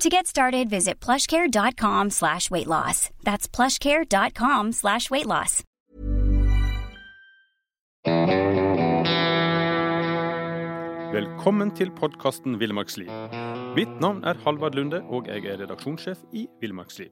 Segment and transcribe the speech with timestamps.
[0.00, 3.10] To get started, visit plushcare.com slash weight loss.
[3.22, 5.62] That's plushcare.com slash weight loss.
[11.12, 13.10] Velkommen til podkasten Villmarksliv.
[13.76, 17.10] Mitt navn er Halvard Lunde, og jeg er redaksjonssjef i Villmarksliv.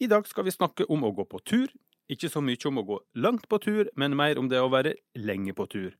[0.00, 1.70] I dag skal vi snakke om å gå på tur.
[2.10, 4.96] Ikke så mye om å gå langt på tur, men mer om det å være
[5.14, 5.94] lenge på tur.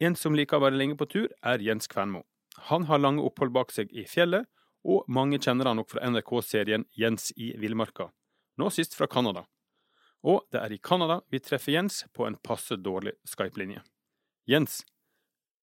[0.00, 2.24] En som liker å være lenge på tur, er Jens Kvernmo.
[2.72, 4.48] Han har lange opphold bak seg i fjellet,
[4.86, 8.10] og mange kjenner han nok fra NRK-serien Jens i villmarka,
[8.58, 9.44] nå sist fra Canada.
[10.26, 13.84] Og det er i Canada vi treffer Jens på en passe dårlig Skype-linje.
[14.48, 14.80] Jens,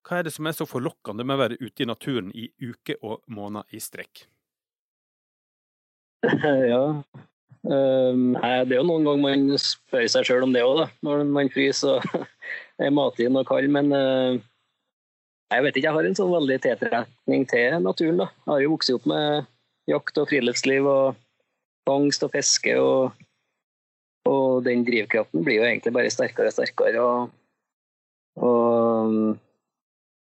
[0.06, 3.00] hva er det som er så forlokkende med å være ute i naturen i uker
[3.02, 4.28] og måneder i strekk?
[6.72, 6.82] Ja,
[7.66, 11.50] um, det er jo noen ganger man spør seg sjøl om det òg, når man
[11.54, 12.26] fryser og
[12.86, 13.70] er matinn og kald.
[13.74, 14.38] Men uh,
[15.54, 18.18] jeg vet ikke, jeg har en sånn veldig tiltrekning til naturen.
[18.24, 18.28] da.
[18.46, 19.46] Jeg har jo vokst opp med
[19.92, 21.22] jakt og friluftsliv og
[21.86, 22.74] fangst og fiske.
[22.82, 23.26] Og,
[24.26, 27.04] og den drivkraften blir jo egentlig bare sterkere og sterkere.
[27.06, 27.30] og,
[28.42, 29.36] og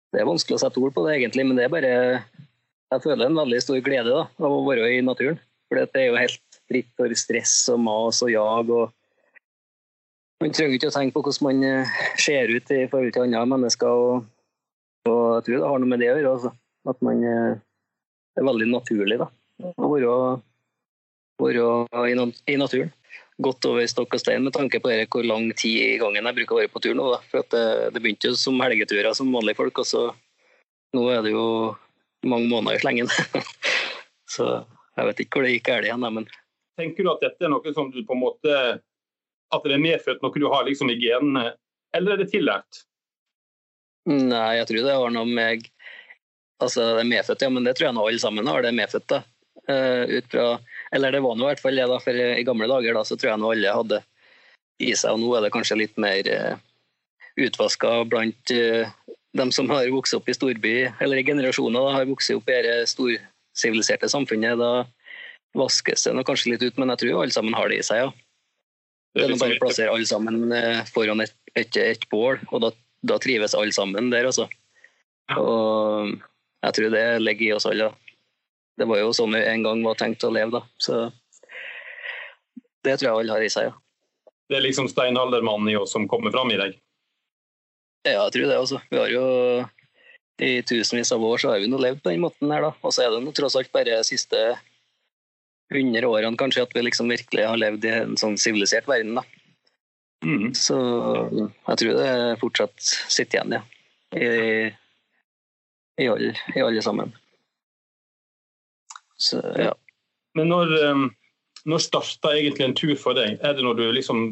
[0.09, 1.94] det er vanskelig å sette ord på det, egentlig, men det er bare
[2.89, 5.38] Jeg føler en veldig stor glede da, av å være i naturen.
[5.70, 8.71] For det er jo helt fritt for stress og mas og jag.
[8.73, 8.89] og
[10.42, 13.45] Man trenger ikke å tenke på hvordan man eh, ser ut i forhold til andre
[13.52, 13.94] mennesker.
[13.94, 14.26] Og,
[15.09, 16.36] og jeg tror det har noe med det å gjøre.
[16.37, 16.53] Altså.
[16.89, 17.58] At man eh,
[18.39, 19.27] er veldig naturlig da,
[19.75, 20.14] å være,
[21.42, 21.67] være
[22.08, 22.15] i,
[22.53, 22.93] i naturen
[23.39, 26.55] gått over stokk og stein med tanke på hvor lang tid i gangen jeg bruker
[26.55, 27.05] å være på tur nå.
[27.14, 27.20] Da.
[27.31, 27.64] For det,
[27.95, 30.03] det, begynte jo som helgeturer som vanlige folk, og så
[30.97, 31.45] nå er det jo
[32.27, 33.11] mange måneder i slengen.
[34.36, 34.49] så
[34.99, 36.05] jeg vet ikke hvor det gikk galt igjen.
[36.20, 36.27] Men...
[36.80, 38.53] Tenker du at dette er noe som du på en måte
[39.49, 41.53] At det er medfødt, noe du har liksom i genene,
[41.95, 42.83] eller er det tillært?
[44.09, 45.67] Nei, jeg tror det har noe med
[46.59, 48.64] Altså, det er medfødt, ja, men det tror jeg nå alle sammen har.
[48.64, 49.21] Det er medfødt, da.
[49.70, 50.45] Uh, fra
[50.95, 53.15] eller det var nå i hvert fall det, da, for i gamle dager da, så
[53.20, 53.99] tror jeg nå alle hadde
[54.81, 58.89] i seg, og nå er det kanskje litt mer uh, eh, utvaska blant uh,
[59.37, 62.58] dem som har vokst opp i storby, eller i generasjoner da, har vokst opp i
[62.58, 64.59] dette storsiviliserte samfunnet.
[64.59, 64.73] Da
[65.59, 68.11] vaskes det kanskje litt ut, men jeg tror alle sammen har det i seg, ja.
[69.15, 70.52] Det er bare å plassere alle sammen
[70.91, 74.49] foran et, et, et, bål, og da, da trives alle sammen der, altså.
[75.37, 76.15] Og
[76.65, 77.92] jeg tror det ligger i oss alle.
[77.92, 78.10] da
[78.80, 80.61] det var jo sånn vi en gang var tenkt å leve, da.
[80.80, 81.09] Så
[82.88, 83.76] det tror jeg alle har i seg, ja.
[84.49, 86.77] Det er liksom steinaldermannen i oss som kommer fram i deg?
[88.08, 88.58] Ja, jeg tror det.
[88.58, 88.80] også.
[88.89, 89.26] Vi har jo
[90.39, 92.71] i tusenvis av år så har vi nå levd på den måten her, da.
[92.80, 94.39] Og så er det nå tross alt bare de siste
[95.70, 99.26] hundre årene kanskje at vi liksom virkelig har levd i en sånn sivilisert verden, da.
[100.26, 100.54] Mm.
[100.54, 100.76] Så
[101.68, 103.62] jeg tror det fortsatt sitter igjen, ja.
[104.10, 104.72] I,
[106.02, 107.14] i, alle, i alle sammen.
[109.20, 109.74] Så, ja.
[110.38, 111.08] Men når, um,
[111.68, 113.40] når starta egentlig en tur for deg?
[113.44, 114.32] Er det når du liksom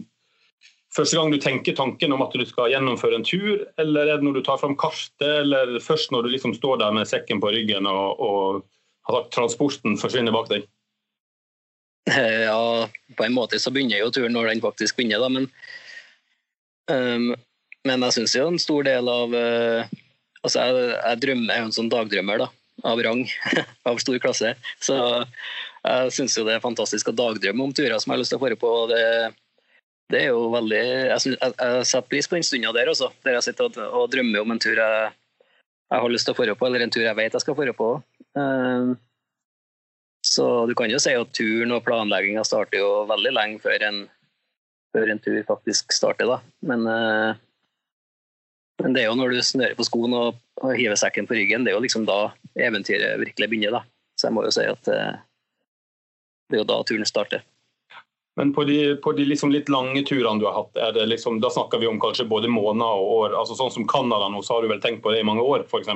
[0.95, 4.25] Første gang du tenker tanken om at du skal gjennomføre en tur, eller er det
[4.25, 7.51] når du tar fram kartet, eller først når du liksom står der med sekken på
[7.53, 8.63] ryggen og, og
[9.11, 10.63] har transporten forsvinner bak deg?
[12.07, 12.87] Ja,
[13.19, 15.29] på en måte så begynner jo turen når den faktisk begynner, da.
[15.29, 15.51] Men,
[16.91, 17.31] um,
[17.87, 19.97] men jeg syns jo en stor del av uh,
[20.45, 22.47] Altså, jeg, jeg drømmer, jeg er jo en sånn dagdrømmer, da
[22.83, 23.25] av rang,
[23.89, 24.53] av stor klasse.
[24.79, 28.33] Så jeg syns jo det er fantastisk å dagdrømme om turer som jeg har lyst
[28.33, 28.73] til å dra på.
[28.91, 29.01] Det,
[30.13, 33.11] det, er jo veldig Jeg, synes, jeg, jeg setter pris på den stunda der, også,
[33.25, 35.09] der jeg sitter og, og, drømmer om en tur jeg,
[35.87, 37.75] jeg har lyst til å dra på, eller en tur jeg vet jeg skal dra
[37.77, 37.91] på.
[38.37, 38.95] Um,
[40.27, 44.01] så du kan jo si at turen og planlegginga starter jo veldig lenge før en,
[44.97, 46.41] før en tur faktisk starter, da.
[46.65, 47.37] Men uh,
[48.83, 51.65] men det er jo når du snører på skoen og, og hiver sekken på ryggen,
[51.65, 52.27] det er jo liksom da
[52.61, 53.79] eventyret virkelig begynner.
[53.79, 53.81] da.
[54.17, 55.17] Så jeg må jo si at eh,
[56.47, 57.45] det er jo da turen starter.
[58.37, 60.77] Men på de, på de liksom litt lange turene du har hatt,
[61.09, 63.37] liksom, da snakker vi om kanskje både måneder og år.
[63.39, 65.65] altså Sånn som Canada nå, så har du vel tenkt på det i mange år,
[65.65, 65.89] f.eks.?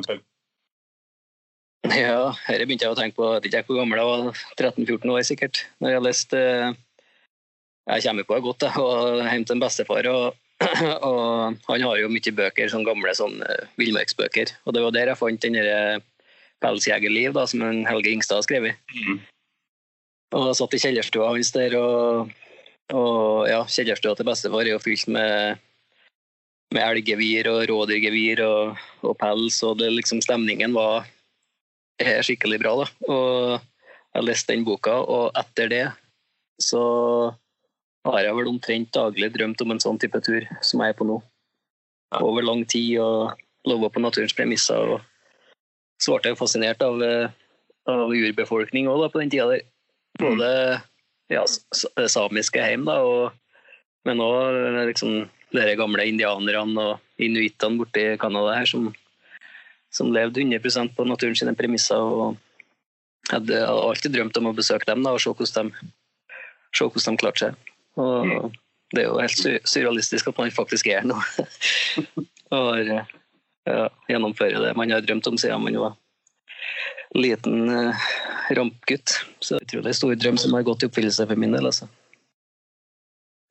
[1.91, 3.27] Ja, dette begynte jeg å tenke på.
[3.35, 5.61] Jeg vet ikke hvor gammel jeg var, 13-14 år sikkert.
[5.85, 6.81] Når jeg leste eh,
[7.89, 8.77] Jeg kommer på det godt, jeg.
[8.77, 10.09] Og hjem til en bestefar.
[10.11, 10.37] Og,
[11.09, 14.53] og, han har jo mye bøker, sånne gamle sånn, eh, villmarksbøker.
[14.65, 16.01] Og det var der jeg fant den derre
[16.61, 18.77] 'Pelsjegerliv', da, som en Helge Ingstad har skrevet.
[18.93, 19.17] Mm.
[20.37, 22.29] Og satt i kjellerstua hans der, og,
[22.93, 25.57] og ja, kjellerstua til bestefar er jo fylt med,
[26.71, 31.09] med elggevir og rådyrgevir og, og, pels, og det liksom stemningen var
[31.99, 32.77] skikkelig bra.
[32.83, 32.87] da.
[33.09, 33.59] Og
[34.13, 35.85] jeg leste den boka, og etter det
[36.61, 36.85] så
[38.07, 41.07] har jeg vel omtrent daglig drømt om en sånn type tur som jeg er på
[41.07, 41.19] nå.
[42.17, 43.37] Over lang tid og
[43.69, 44.95] lova på naturens premisser.
[44.95, 45.01] og
[46.01, 47.01] Så ble jeg fascinert av,
[47.87, 49.67] av urbefolkning òg på den tida der.
[50.19, 50.49] Både
[51.31, 53.31] ja, samiske hjem, da, og,
[54.05, 58.89] men òg liksom, de gamle indianerne og inuittene borti Canada her som,
[59.93, 62.01] som levde 100% på naturen sine premisser.
[62.01, 62.39] og
[63.29, 65.91] hadde alltid drømt om å besøke dem da, og se hvordan de,
[66.75, 67.70] se hvordan de klarte seg.
[67.99, 68.51] Og mm.
[68.91, 71.15] Det er jo helt surrealistisk at man faktisk er nå
[72.57, 75.95] og ja, gjennomfører det man har drømt om siden man var
[77.15, 77.95] liten uh,
[78.55, 79.15] rampgutt.
[79.39, 81.67] Så jeg tror det er stor drøm som har gått i oppfyllelse for min del.
[81.67, 81.87] Altså.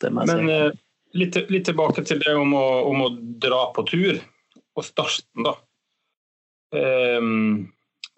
[0.04, 0.70] Men uh,
[1.16, 3.10] litt, litt, tilbake til det om å, om å,
[3.42, 4.20] dra på tur,
[4.78, 5.56] og starten, da.
[6.70, 7.68] Um,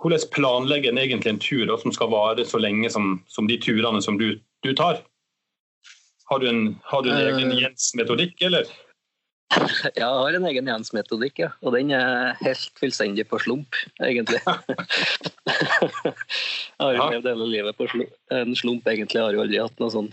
[0.02, 3.56] hvordan planlegger en egentlig en tur da, som skal vare så lenge som, som de
[3.62, 4.36] turene som du,
[4.66, 5.00] du tar?
[6.32, 8.68] Har du en, har du en egen Jens-metodikk, eller?
[9.98, 11.50] Jeg har en egen Jens-metodikk, ja.
[11.60, 14.40] Og den er helt fullstendig på slump, egentlig.
[16.78, 18.14] jeg har jo levd hele livet på slump.
[18.32, 19.20] en slump, egentlig.
[19.20, 20.12] Har jo aldri hatt noe sånn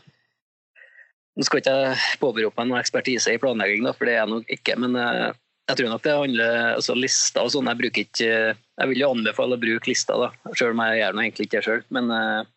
[1.39, 4.31] Nå skal ikke jeg påberope meg noe ekspertise i planlegging, da, for det er jeg
[4.33, 4.75] nok ikke.
[4.83, 5.29] Men eh,
[5.71, 7.69] jeg tror nok det handler altså lister og sånn.
[7.71, 11.15] Jeg bruker ikke Jeg vil jo anbefale å bruke lister, da, selv om jeg gjør
[11.15, 11.85] noe egentlig ikke det sjøl.
[11.95, 12.49] Men, eh,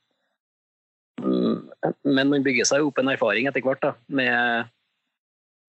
[1.20, 4.70] men man bygger seg opp en erfaring etter hvert da, med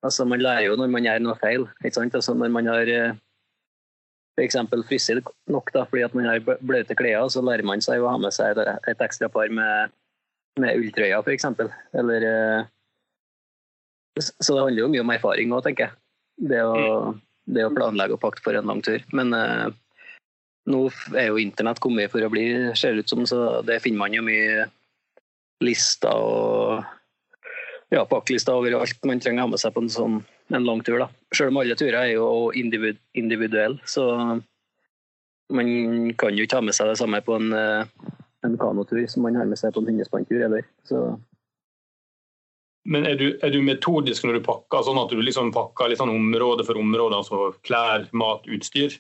[0.04, 1.62] Altså, man lærer jo når man gjør noe feil.
[1.80, 2.16] ikke sant?
[2.18, 3.16] Altså, når man har eh,
[4.36, 4.58] f.eks.
[4.90, 8.18] fryser nok da, fordi at man har bløte klær, så lærer man seg å ha
[8.20, 9.94] med seg et ekstra par med,
[10.60, 11.48] med ulltrøyer, f.eks.
[12.02, 12.66] Eller eh,
[14.20, 16.00] Så det handler jo mye om erfaring òg, tenker jeg.
[16.52, 17.14] Det å,
[17.46, 19.04] det å, planlegge og pakke for en lang tur.
[19.16, 19.70] Men uh,
[20.68, 20.80] nå
[21.14, 24.26] er jo internett kommet for å bli, ser ut som, så det finner man jo
[24.26, 24.66] mye
[25.64, 26.84] lister og
[27.94, 30.22] ja, pakklista over alt man trenger å ha med seg på en sånn
[30.54, 31.00] en lang tur.
[31.00, 31.10] da.
[31.36, 34.06] Selv om alle turer er jo individ, individuelle, så
[35.54, 35.70] man
[36.20, 37.86] kan jo ikke ha med seg det samme på en, eh,
[38.46, 40.42] en kanotur som man har med seg på en hundespanntur.
[40.42, 40.66] heller.
[40.84, 41.20] Så
[42.86, 46.02] men er du, er du, metodisk når du pakker, sånn at du liksom pakker litt
[46.02, 47.16] sånn område for område?
[47.16, 48.98] Altså klær, mat, utstyr?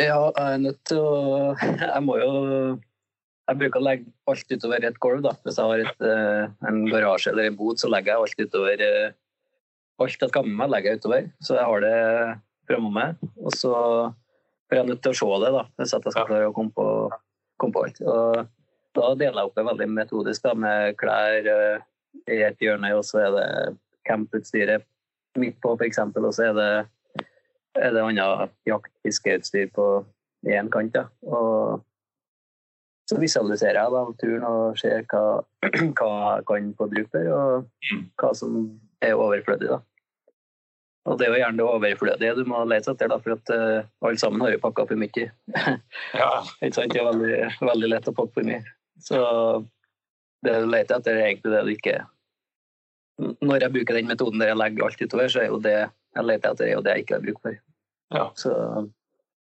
[0.00, 1.52] Ja, jeg er nødt til å
[1.92, 2.32] Jeg må jo
[3.44, 5.22] jeg bruker å legge alt utover et gulv.
[5.26, 5.34] da.
[5.44, 8.84] Hvis jeg har et, uh, en garasje eller en bod, så legger jeg alt utover
[8.88, 9.20] uh,
[10.02, 11.26] Alt jeg skal med meg, legger jeg utover.
[11.44, 11.98] Så jeg har det
[12.66, 13.20] framme meg.
[13.38, 13.74] Og så
[14.66, 16.86] får jeg nødt til å se det, da, hvis jeg skal klare å komme på,
[17.62, 18.00] komme på alt.
[18.02, 21.86] Og da deler jeg opp det veldig metodisk da, med klær uh,
[22.26, 23.46] i et hjørne, og så er det
[24.08, 24.82] camputstyret
[25.38, 26.68] midt på, f.eks., og så er det,
[27.78, 29.88] er det annet jakt-fiskeutstyr på
[30.50, 30.94] én kant.
[30.98, 31.06] da.
[31.30, 31.84] Og
[33.10, 35.24] så visualiserer jeg da turen og ser hva,
[35.98, 38.06] hva jeg kan få bruk for, og mm.
[38.20, 38.62] hva som
[39.04, 39.68] er overflødig.
[39.74, 39.80] da.
[41.04, 43.90] Og det er jo gjerne det overflødige du må lete etter, da, for at uh,
[44.08, 45.26] alle sammen har jo pakka for mye.
[46.20, 46.30] ja.
[46.64, 46.94] Ikke sant?
[46.94, 48.62] Det er veldig, veldig, lett å pakke for mye.
[49.04, 49.20] Så
[50.46, 51.94] det du leter etter, er egentlig det du ikke
[53.44, 56.24] Når jeg bruker den metoden der jeg legger alt utover, så er jo det jeg
[56.24, 57.60] leter etter, er jo det jeg ikke har bruk for.
[58.14, 58.24] Ja.
[58.38, 58.54] Så,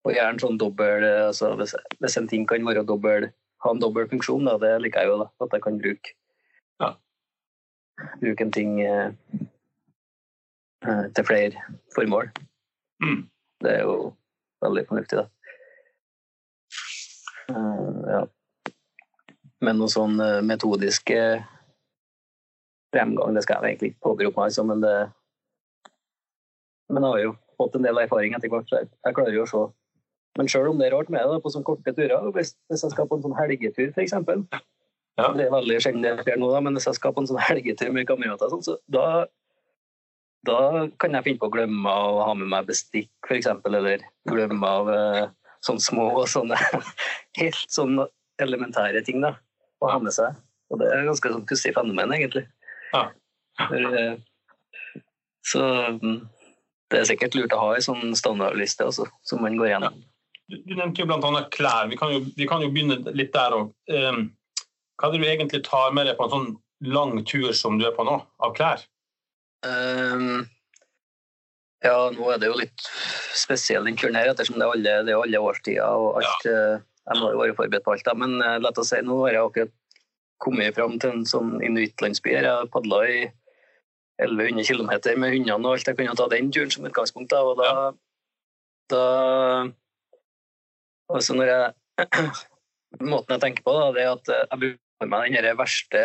[0.05, 3.29] og gjerne sånn dobbel altså hvis, hvis en ting kan være dobbel
[3.65, 4.45] ha en dobbel funksjon.
[4.47, 4.57] Da.
[4.61, 6.13] Det liker jeg jo, da, at jeg kan bruke,
[6.83, 6.91] ja,
[8.21, 9.09] bruke en ting eh,
[10.85, 12.29] eh, til flere formål.
[13.03, 13.25] Mm.
[13.63, 14.13] Det er jo
[14.65, 15.29] veldig fornuftig, da.
[17.45, 18.21] Uh, ja.
[19.61, 21.11] Men noe sånn uh, metodisk
[22.95, 24.95] fremgang, det skal jeg egentlig ikke påberope meg, altså, men det
[26.89, 29.45] Men jeg har jo fått en del erfaring etter hvert, så jeg, jeg klarer jo
[29.45, 29.61] å se
[30.35, 32.93] men sjøl om det er rart med det på sånne korte turer, hvis, hvis jeg
[32.93, 34.15] skal på en sånn helgetur f.eks.
[35.15, 35.29] Ja.
[35.31, 37.39] Det er veldig sjelden det skjer nå, da, men hvis jeg skal på en sånn
[37.39, 39.05] helgetur med kamerater, sånn, så da,
[40.47, 40.57] da,
[40.99, 44.91] kan jeg finne på å glemme å ha med meg bestikk, f.eks., eller glemme av
[44.91, 45.23] eh,
[45.63, 46.59] sånne små og sånne
[47.39, 48.09] helt sånne
[48.43, 49.37] elementære ting da,
[49.79, 50.35] å ha med seg.
[50.73, 52.43] Og det er ganske sånn pussig fenomen, egentlig.
[52.91, 53.05] Ja.
[53.61, 54.99] For, eh,
[55.47, 55.63] så
[55.95, 56.19] mm,
[56.91, 60.03] det er sikkert lurt å ha ei sånn standardliste også, som man går gjennom.
[60.51, 61.45] Du, du nevnte jo bl.a.
[61.53, 61.87] klær.
[61.89, 63.71] Vi kan, jo, vi kan jo begynne litt der òg.
[63.89, 64.27] Um,
[64.95, 66.51] hva er det du egentlig tar med deg på en sånn
[66.85, 68.83] lang tur som du er på nå, av klær?
[69.65, 70.45] Um,
[71.85, 72.85] ja, nå er det jo litt
[73.35, 76.45] spesiell den turen her, ettersom det er alle, det er alle årstider og alt.
[76.47, 76.59] Ja.
[77.05, 78.15] Jeg må jo være forberedt på alt, da.
[78.17, 79.73] Men uh, la oss si, nå har jeg akkurat
[80.41, 82.47] kommet fram til en sånn inuittlandsby her.
[82.49, 83.19] Jeg padla i
[84.21, 85.89] 1100 km med hundene og alt.
[85.89, 87.33] Jeg kunne ta den turen som utgangspunkt.
[87.33, 87.71] da, og da,
[88.93, 89.03] da
[91.13, 91.73] Altså når jeg
[93.05, 96.03] Måten jeg tenker på, da, det er at jeg bruker meg den verste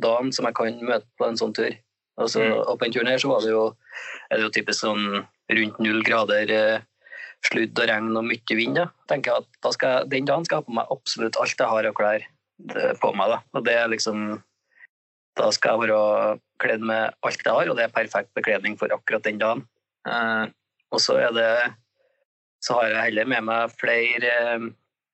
[0.00, 1.74] dagen som jeg kan møte på en sånn tur.
[2.20, 2.54] Altså, Mm.
[2.62, 3.64] og på den turen her så var det jo,
[4.30, 5.04] er det jo typisk sånn
[5.52, 6.80] rundt null grader, eh,
[7.44, 8.76] sludd og regn og mye vind.
[8.80, 8.86] Da.
[9.08, 11.68] tenker jeg at da skal Den dagen skal jeg ha på meg absolutt alt jeg
[11.68, 13.28] har av klær eh, på meg.
[13.28, 13.38] Da.
[13.52, 14.42] Og det er liksom,
[15.36, 18.88] da skal jeg være kledd med alt jeg har, og det er perfekt bekledning for
[18.88, 19.66] akkurat den dagen.
[20.08, 20.46] Eh,
[20.92, 21.50] og så er det
[22.62, 24.32] så har jeg heller med meg flere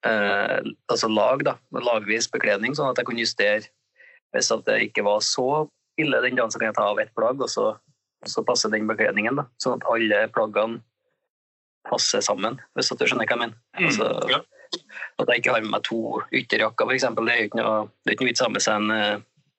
[0.04, 0.58] eh,
[0.92, 3.66] altså lag, da, lagvis bekledning, sånn at jeg kunne justere
[4.36, 5.64] hvis at det ikke var så
[5.98, 7.70] ille den dagen, så kan jeg ta av ett plagg, og så,
[8.28, 9.38] så passer den bekledningen.
[9.40, 10.82] Da, sånn at alle plaggene
[11.88, 13.58] passer sammen, hvis at du skjønner hva jeg mener.
[13.80, 14.40] Altså, Mm, ja.
[15.18, 15.98] At jeg ikke har med meg to
[16.36, 17.06] ytterjakker, f.eks.
[17.16, 19.54] Det er jo ikke noe, noe vits å ha med seg en, eh,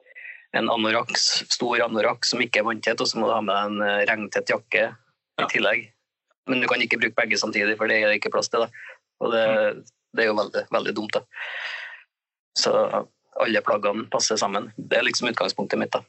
[0.60, 3.72] en anorakk, stor anorakk som ikke er vanntett, og så må du ha med deg
[3.72, 5.48] en eh, regntett jakke Ja.
[5.48, 5.88] i tillegg.
[6.50, 8.66] Men du kan ikke bruke begge samtidig, for det er det ikke plass til.
[8.66, 8.96] Da.
[9.22, 9.44] Og det,
[10.18, 11.18] det er jo veldig, veldig dumt.
[11.18, 11.22] Da.
[12.58, 12.74] Så
[13.40, 14.72] alle plaggene passer sammen.
[14.78, 15.94] Det er liksom utgangspunktet mitt.
[15.94, 16.02] da.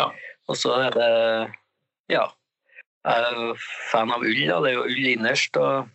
[0.00, 0.10] Ja.
[0.48, 1.12] Og så er det
[2.12, 2.26] Ja.
[3.06, 3.54] Jeg er jo
[3.92, 4.42] fan av ull.
[4.48, 4.58] da.
[4.64, 5.56] Det er jo ull innerst.
[5.56, 5.88] og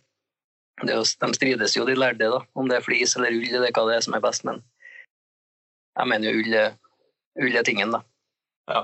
[0.82, 3.46] det er jo, De strides jo, de lærde, da, om det er flis eller ull,
[3.46, 4.44] eller hva det er som er best.
[4.48, 4.62] Men
[5.94, 6.74] jeg mener jo ull er,
[7.38, 8.00] ull er tingen, da.
[8.72, 8.80] Ja.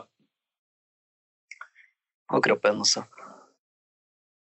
[2.30, 3.02] Og kroppen også.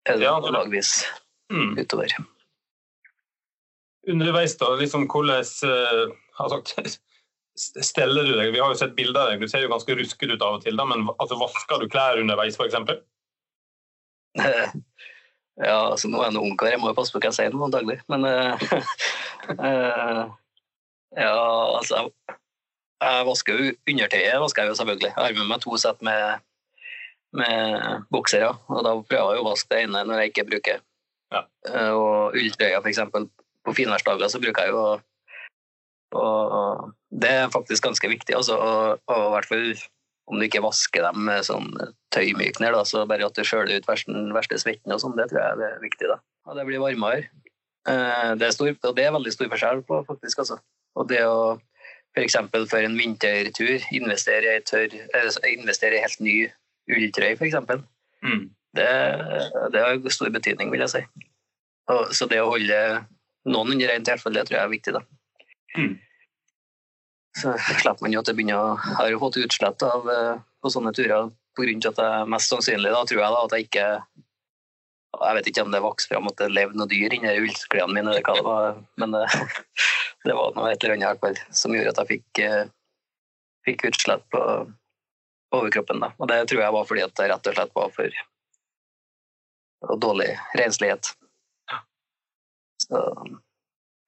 [0.09, 1.05] Ja, lagvis
[1.51, 1.77] Mm.
[1.77, 2.07] utover.
[4.07, 6.61] Underveis, da, liksom hvordan eh, altså,
[7.83, 8.53] steller du deg?
[8.55, 10.63] Vi har jo sett bilder av deg, du ser jo ganske rusket ut av og
[10.63, 12.77] til, da, men altså, vasker du klær underveis, f.eks.?
[15.67, 17.51] ja, altså nå er jeg noe ungkar, jeg må jo passe på hva jeg sier
[17.57, 17.99] nå daglig.
[18.09, 18.55] Men uh,
[21.19, 21.33] ja,
[21.75, 22.07] altså
[23.01, 25.11] Jeg vasker jo undertøyet, vasker jeg jo selvfølgelig.
[25.11, 26.47] Jeg har med meg to sett med,
[27.37, 30.81] med boksere, og da prøver jeg å vaske det ene når jeg ikke bruker.
[31.31, 31.45] Ja.
[31.69, 32.99] Eh, og ulltrøya, f.eks.
[33.61, 34.83] På finværsdager så bruker jeg jo
[36.11, 36.91] og
[37.23, 38.35] det er faktisk ganske viktig.
[38.35, 39.67] Altså, og, og i hvert fall
[40.31, 41.69] om du ikke vasker dem med sånn
[42.15, 45.41] tøymykner, da, så bare at du skjøler ut den verste svetten og sånn, det tror
[45.41, 46.07] jeg er viktig.
[46.11, 46.19] da.
[46.47, 47.25] Og det blir varmere.
[47.89, 50.43] Eh, Det er, stor, og det er veldig stor forskjell på, faktisk.
[50.43, 50.59] altså.
[50.95, 51.59] Og det å
[52.15, 52.37] f.eks.
[52.51, 54.95] for, en vintertur investere i, tørr,
[55.47, 56.35] investere i helt ny
[56.89, 57.57] ulltrøye, f.eks.
[58.25, 58.45] Mm.
[58.77, 58.91] Det,
[59.73, 61.01] det har stor betydning, vil jeg si.
[61.91, 62.77] Og, så det å holde
[63.49, 64.95] noen under rent i hvert fall, det tror jeg er viktig.
[64.95, 65.03] da.
[65.77, 65.93] Mm.
[67.39, 70.41] Så slipper man jo at det begynner å Jeg har jo fått utslett av eh,
[70.61, 71.91] på sånne turer pga.
[71.91, 73.87] at jeg mest sannsynlig da, tror jeg da, at jeg ikke
[75.21, 78.11] Jeg vet ikke om det vokste fram at det levde noe dyr inni ullklærne mine,
[78.11, 79.23] eller hva det var, men det,
[80.27, 82.69] det var noe et eller annet som gjorde at jeg fikk, eh,
[83.67, 84.43] fikk utslett på
[85.51, 86.01] overkroppen.
[86.03, 86.11] Da.
[86.17, 88.19] Og det tror jeg var fordi at det rett og slett var for
[90.01, 91.13] dårlig renslighet.
[92.81, 93.01] Så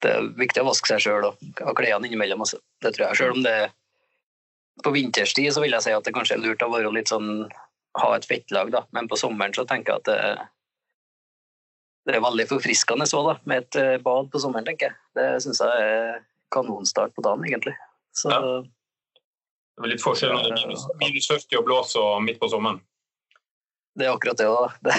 [0.03, 2.43] det er viktig å vaske seg sjøl og ha klærne innimellom.
[2.45, 2.59] Også.
[2.83, 3.19] Det tror jeg.
[3.21, 3.57] Selv om det
[4.83, 7.45] på vinterstid så vil jeg si at det kanskje er lurt å være litt sånn
[8.01, 8.83] ha et fettlag, da.
[8.95, 10.45] Men på sommeren så tenker jeg at det,
[12.09, 14.97] det er veldig forfriskende så, da, med et eh, bad på sommeren, tenker jeg.
[15.17, 16.23] Det syns jeg er
[16.53, 17.75] kanonstart på dagen, egentlig.
[18.17, 18.63] Så Ja.
[19.73, 22.81] Det er litt forskjell er minus, minus 40 og blås og midt på sommeren.
[23.97, 24.67] det er akkurat det da.
[24.85, 24.97] Det,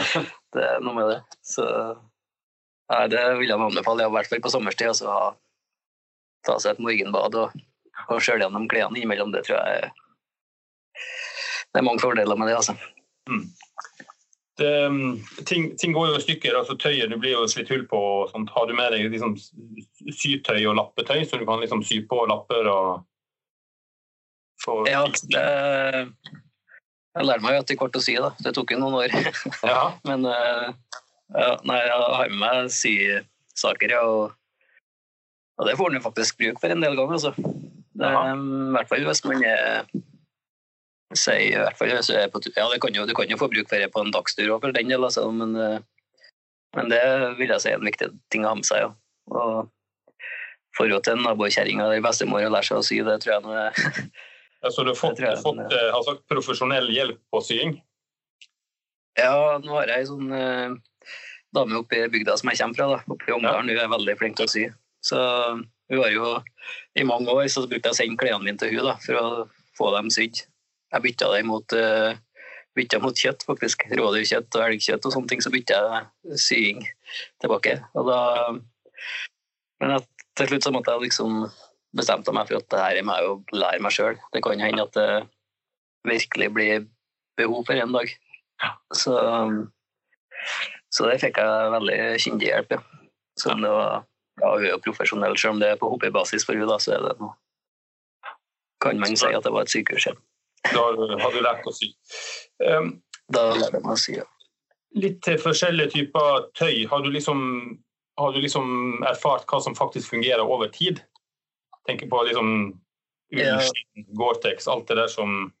[0.56, 1.18] det er noe med det.
[1.44, 1.64] Så
[2.92, 4.94] nei, det vil jeg anbefale, i hvert fall på sommerstid.
[4.94, 5.34] Altså,
[6.44, 7.60] ta seg et morgenbad og,
[8.08, 9.32] og skjøle gjennom klærne innimellom.
[9.34, 9.92] Det tror jeg er
[11.74, 12.76] Det er mange fordeler med det, altså.
[14.56, 16.56] Det, mm, ting, ting går jo i stykker.
[16.56, 18.00] altså Tøyet du blir jo slitt hull på.
[18.30, 18.52] sånt.
[18.54, 19.34] Har du med deg liksom
[20.12, 23.02] sytøy og lappetøy, så du kan liksom sy på lapper og
[24.64, 25.44] få Ja, det,
[27.14, 28.32] jeg lærte meg jo etter kort å si, da.
[28.42, 29.12] Det tok jo noen år.
[29.62, 29.82] Ja.
[30.08, 30.72] Men eh,
[31.34, 34.02] ja, nei, jeg har med meg sysaker, ja.
[34.02, 34.34] Og,
[35.60, 37.34] og det får en jo faktisk bruk for en del ganger, altså.
[37.94, 39.86] Det, I hvert fall hvis man er
[41.14, 42.50] sier i hvert fall hvis du er på tur.
[42.56, 44.64] Ja, det kan jo, du kan jo få bruk for det på en dagstur òg,
[44.64, 45.28] for den del, altså.
[45.30, 45.78] Men, eh,
[46.74, 47.04] men det
[47.38, 48.92] vil jeg si er en viktig ting å ha med seg, ja.
[49.30, 49.70] Og
[50.74, 53.78] forhold til nabokjerringa eller bestemor og lære seg å sy, det tror jeg nå er
[54.72, 57.76] så du har fått, jeg jeg, fått men, altså, profesjonell hjelp på sying?
[59.18, 60.74] Ja, nå har jeg ei sånn eh,
[61.54, 63.70] dame oppe i bygda som jeg kommer fra, da, oppe i Omdalen.
[63.70, 64.64] Hun er veldig flink til å sy.
[65.04, 65.20] Så
[65.92, 66.30] hun har jo
[66.98, 69.26] i mange år så brukte jeg å sende klærne mine til hun da, for å
[69.78, 70.44] få dem sydd.
[70.94, 72.14] Jeg bytta det mot, uh,
[72.78, 73.84] bytta mot kjøtt, faktisk.
[73.90, 75.42] Rådyrkjøtt og elgkjøtt og sånne ting.
[75.44, 76.82] Så bytta jeg sying
[77.42, 77.76] tilbake.
[77.94, 78.20] Da,
[79.82, 81.44] men at, til slutt så måtte jeg liksom
[81.96, 84.18] bestemte meg for at det her må jeg jo lære meg sjøl.
[84.34, 85.08] Det kan hende at det
[86.08, 86.88] virkelig blir
[87.38, 88.10] behov for en dag.
[88.94, 89.14] Så,
[90.94, 92.82] så det fikk jeg veldig kyndig hjelp, ja.
[93.40, 94.04] Så det var,
[94.40, 97.08] ja, hun er jo profesjonell, selv om det er på hobbybasis for hun så er
[97.08, 97.34] det noe.
[98.84, 100.06] Kan man si at det var et sykehus.
[100.68, 101.90] Da har du lært å sy.
[102.62, 102.96] Um,
[103.32, 104.26] Da lærte jeg meg å sy, ja.
[105.00, 106.84] litt til forskjellige typer tøy.
[106.90, 107.38] Har du liksom,
[108.20, 111.00] har du liksom erfart hva som faktisk fungerer over tid?
[111.88, 112.50] Tenker på liksom
[113.34, 115.52] ullskinn, Gore-Tex, alt det der som,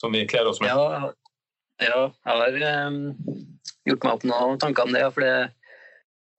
[0.00, 0.70] som vi kler oss med.
[0.70, 1.12] Ja,
[1.82, 3.00] ja jeg har um,
[3.88, 5.06] gjort meg opp noen tanker om det.
[5.14, 5.34] For det,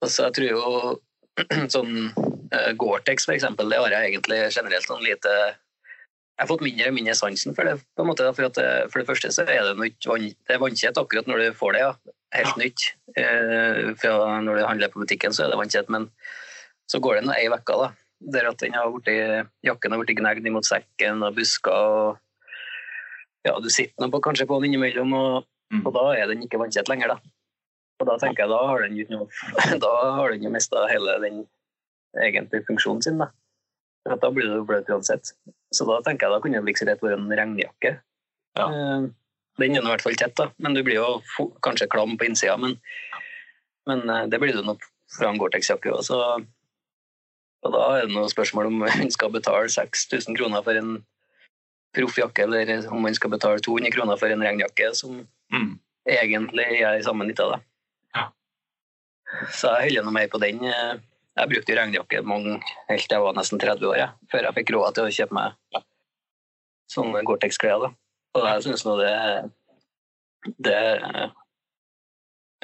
[0.03, 0.63] altså, jeg tror jo
[1.75, 6.63] sånn uh, Gore-Tex, for eksempel, det har jeg egentlig generelt sånn lite Jeg har fått
[6.65, 7.77] mindre og mindre sansen for det.
[7.95, 9.91] på en måte, for, det, for det første så er det
[10.49, 11.83] det vannkjett akkurat når du får det.
[11.83, 11.93] ja,
[12.33, 12.87] Helt nytt.
[13.13, 15.91] Eh, fra når du handler på butikken, så er det vannkjett.
[15.93, 16.07] Men
[16.89, 17.91] så går det nå ei uke, da.
[18.31, 21.71] Der at den har blitt, jakken har blitt gnagd imot sekken og busker.
[21.71, 22.19] og
[23.45, 25.87] ja, Du sitter på, kanskje på den innimellom, og, Mm.
[25.87, 27.07] og da er den ikke vannkjett lenger.
[27.07, 27.15] da.
[27.99, 29.27] Og da tenker jeg, da har den jo
[29.81, 31.47] da har den jo mista hele den
[32.21, 33.17] egentlige funksjonen sin.
[33.17, 33.27] da.
[34.05, 35.31] For da blir det jo bløt uansett.
[35.73, 37.99] Så da tenker jeg da kunne det like rett være en regnjakke.
[38.59, 38.67] Ja.
[38.69, 39.07] Eh,
[39.57, 40.49] Den er i hvert fall tett, da.
[40.59, 41.21] men du blir jo
[41.61, 42.57] kanskje klam på innsida.
[42.59, 42.77] Men,
[43.87, 44.81] men eh, det blir du nok
[45.17, 46.19] fra en Gore-Tex-jakke òg, så
[47.63, 50.97] og da er det noe spørsmål om man skal betale 6000 kroner for en
[51.93, 55.79] proffjakke, eller om man skal betale 200 kroner for en regnjakke, som Mm.
[56.09, 57.43] egentlig gjør samme nytte.
[57.51, 57.59] det.
[58.15, 58.23] Ja.
[59.51, 60.63] Så jeg holder nå mer på den.
[60.63, 64.73] Jeg brukte regnjakke mange, helt til jeg var nesten 30 år, jeg, før jeg fikk
[64.73, 65.83] råd til å kjøpe meg
[66.93, 67.93] sånne Gore-Tex-klær.
[68.35, 69.51] Og jeg syns nå det
[70.59, 71.31] det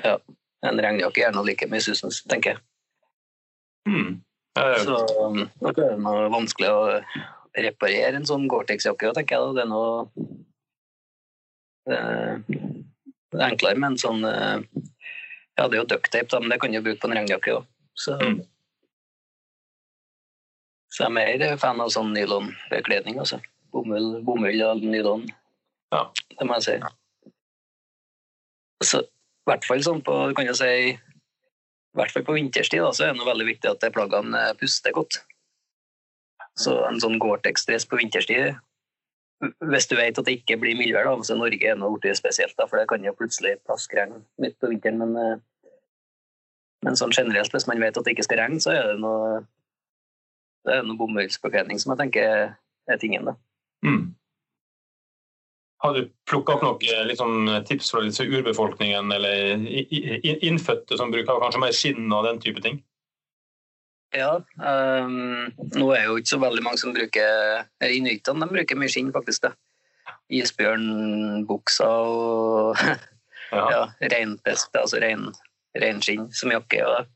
[0.04, 0.18] Ja,
[0.64, 2.60] en regnjakke gjør nå like mye susen, tenker jeg.
[3.88, 4.22] Mm.
[4.58, 6.80] Så det nå er det noe vanskelig å
[7.60, 9.56] reparere en sånn Gore-Tex-jakke, tenker jeg.
[9.58, 10.10] Det er noe
[11.90, 11.98] det
[13.40, 14.62] er enklere med en sånn eh,
[15.58, 17.66] Ja, det er jo ducktape, men det kan du bruke på en regnjakke òg.
[18.00, 18.40] Så, Mm.
[20.94, 23.18] så jeg er mer fan av sånn nylonbekledning.
[23.20, 23.42] Altså.
[23.74, 25.26] Bomull, bomull og nylon.
[25.92, 26.06] Ja.
[26.40, 26.78] Det må jeg si.
[28.84, 30.98] Så, I hvert fall sånn på du kan jo si,
[31.90, 34.94] i hvert fall på vinterstid da, så er det veldig viktig at plaggene eh, puster
[34.96, 35.22] godt.
[36.60, 38.58] Så en sånn Gore-Tex-dress på vinterstid
[39.72, 42.58] Hvis du vet at det ikke blir mildvær, da, så Norge er noe blitt spesielt,
[42.60, 45.00] da, for det kan jo plutselig plaske regn midt på vinteren.
[45.00, 45.72] Men, eh,
[46.84, 49.40] men sånn generelt, hvis man vet at det ikke skal regne, så er det noe
[50.68, 52.56] det noe bomullsbekledning som jeg tenker
[52.90, 53.32] er tingen.
[53.32, 53.36] da.
[53.86, 54.12] Mm.
[55.80, 59.54] Har du plukka opp noen liksom, tips fra disse urbefolkningen eller
[60.44, 62.82] innfødte som bruker kanskje mer skinn og den type ting?
[64.16, 68.92] Ja, um, nå er jo ikke så veldig mange som bruker Inuittene de bruker mye
[68.92, 69.46] skinn, faktisk.
[69.46, 69.54] det.
[70.40, 72.76] Isbjørnbukser og
[73.52, 73.64] Ja.
[73.72, 75.32] ja, reinpest, altså rein,
[75.82, 76.84] reinskinn som jakke.
[76.86, 77.08] Og,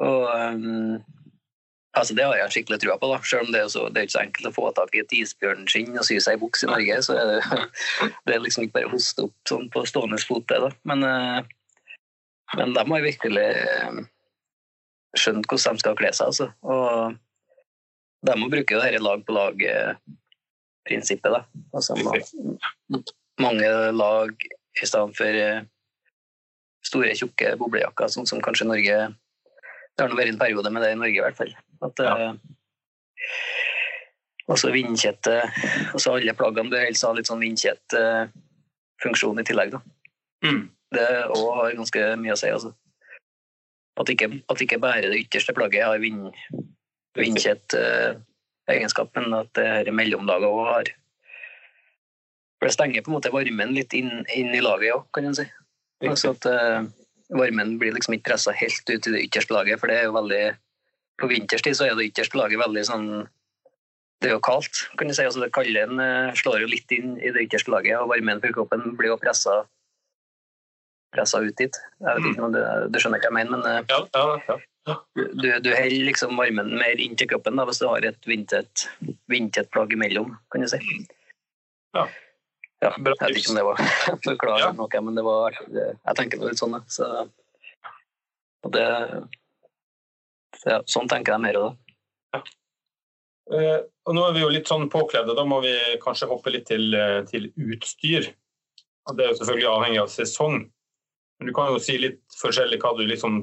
[0.00, 1.02] og ehm,
[1.98, 3.18] altså det har jeg skikkelig trua på, da.
[3.26, 5.12] selv om det er, så, det er ikke så enkelt å få tak i et
[5.18, 6.94] isbjørnskinn og sy seg i buks i Norge.
[7.06, 7.40] så er det,
[8.26, 10.46] det er liksom ikke bare å hoste opp sånn på stående fot.
[10.48, 10.70] det da.
[10.88, 11.40] Men, eh,
[12.58, 13.92] men de har virkelig eh,
[15.18, 16.26] skjønt hvordan de skal kle seg.
[16.32, 16.46] Altså.
[16.64, 16.86] Og
[18.28, 21.30] de må bruke det her lag-på-lag-prinsippet.
[21.32, 21.40] da.
[21.74, 22.26] Altså, ma-
[23.40, 24.30] mange lag
[24.80, 25.62] i stedet for eh,
[26.86, 28.96] store, tjukke boblejakker, sånn som kanskje Norge
[29.96, 31.52] Det har vært en periode med det i Norge, i hvert fall.
[31.82, 32.12] At, Ja.
[32.16, 32.34] eh,
[34.50, 35.34] også vindkjette
[35.94, 39.70] også Alle plaggene du helst har litt sånn vindkjettefunksjon i tillegg.
[39.76, 39.80] da.
[40.44, 40.70] Mm.
[40.92, 42.48] Det òg har ganske mye å si.
[42.48, 42.74] altså.
[44.00, 46.32] At ikke, at ikke bare det ytterste plagget har vind,
[47.16, 48.14] vindkjett eh,
[48.72, 50.84] egenskap, men at det her mellomlaget òg har
[52.58, 55.34] For det stenger på en måte varmen litt inn, inn i laget òg, kan en
[55.34, 55.44] si.
[56.06, 56.82] Altså at eh,
[57.32, 60.16] varmen blir liksom ikke pressa helt ut i det ytterste laget, for det er jo
[60.18, 60.42] veldig
[61.20, 63.06] På vinterstid så er det ytterste laget veldig sånn
[64.22, 65.24] Det er jo kaldt, kan du si.
[65.26, 68.52] altså det Kalden eh, slår jo litt inn i det ytterste laget, og varmen på
[68.54, 69.64] kroppen blir jo pressa
[71.42, 71.74] ut dit.
[72.00, 74.60] Jeg vet ikke om du, du skjønner hva jeg mener, men, eh, Ja, ja, ja.
[75.14, 79.92] Du, du holder liksom varmen mer inntil kroppen da, hvis du har et vindtett plagg
[79.94, 80.80] imellom, kan du si.
[81.98, 82.06] Ja.
[82.82, 83.82] Ja, jeg vet ikke om det var
[84.26, 84.72] forklarer Ja.
[84.74, 86.74] noe, men det var Jeg tenker var litt sånn.
[86.90, 87.08] Så,
[88.74, 88.86] det
[90.58, 91.78] så ja, Sånn tenker jeg mer òg,
[92.34, 92.42] da.
[93.52, 96.68] Eh, og nå er vi jo litt sånn påkledde, da må vi kanskje hoppe litt
[96.70, 98.28] til, eh, til utstyr.
[99.10, 100.60] Og det er jo selvfølgelig avhengig av sesong.
[101.38, 103.40] Men du kan jo si litt forskjellig hva du liksom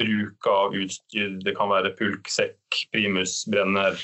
[0.00, 1.36] bruker av utstyr.
[1.44, 4.00] Det kan være pulk, sekk, primus, brenner,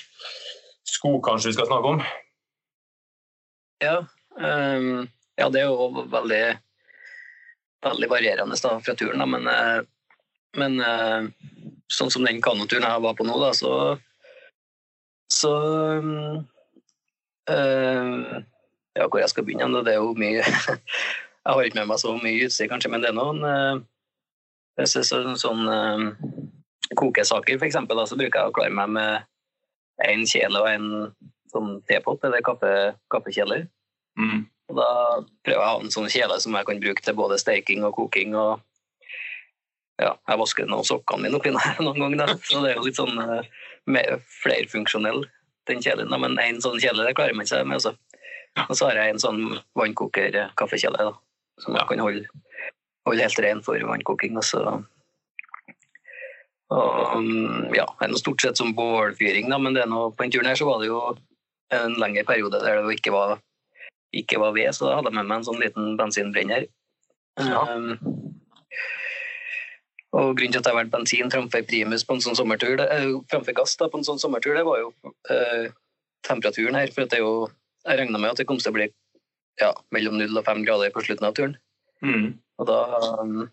[0.87, 2.03] sko kanskje vi skal snakke om.
[3.81, 3.97] Ja,
[4.41, 6.45] ja det er jo veldig,
[7.85, 9.81] veldig varierende da, fra turen, da, men, eh,
[10.61, 11.29] men eh,
[11.93, 13.75] sånn som den kanoturen jeg var på nå, da, så
[15.31, 15.51] så
[15.95, 16.41] ehm,
[17.51, 18.41] eh,
[18.99, 19.85] Ja, hvor jeg skal begynne?
[19.87, 23.13] Det er jo mye Jeg har ikke med meg så mye utstyr, kanskje, men det
[23.13, 23.85] er noen
[24.75, 25.63] Hvis det er sånn, sånn
[26.99, 30.89] kokesaker, for eksempel, da, så bruker jeg å klare meg med en kjele og en
[31.53, 32.73] sånn tepott, eller kaffe,
[33.13, 33.67] kaffekjeler.
[34.21, 34.43] Mm.
[34.71, 34.91] Og da
[35.43, 37.97] prøver jeg å ha en sånn kjele som jeg kan bruke til både steking og
[37.97, 38.37] koking.
[38.39, 38.61] og
[40.01, 42.37] ja, Jeg vasker noen sokkene mine oppi der noen ganger, da.
[42.47, 43.49] så det er jo litt sånn eh,
[43.91, 45.25] mer flerfunksjonell,
[45.71, 46.15] den kjelen.
[46.23, 47.81] Men en sånn kjele det klarer man seg med.
[47.81, 47.97] Også.
[48.69, 49.43] Og så har jeg en sånn
[49.79, 51.11] vannkoker-kaffekjele
[51.61, 52.25] som jeg kan holde,
[53.09, 54.39] holde helt ren for vannkoking.
[54.41, 54.65] Og så
[56.71, 60.13] og, um, ja, det er noe stort sett som bålfyring, da, men det er noe,
[60.15, 61.01] på den turen her så var det jo
[61.75, 63.41] en lengre periode der det jo ikke var,
[64.17, 66.67] ikke var ved, så da hadde jeg med meg en sånn liten bensinbrenner.
[67.41, 67.63] Ja.
[67.63, 67.93] Um,
[70.11, 73.13] og grunnen til at jeg valgte bensin framfor primus på en sånn sommertur, det, eh,
[73.31, 74.91] framfor gass da, på en sånn sommertur, det var jo
[75.31, 75.71] eh,
[76.27, 76.91] temperaturen her.
[76.91, 77.47] For det er jo,
[77.87, 78.89] jeg regna med at det kom til å bli
[79.61, 81.55] ja, mellom 0 og 5 grader på slutten av turen.
[82.03, 82.33] Mm.
[82.59, 82.81] Og da
[83.21, 83.45] um,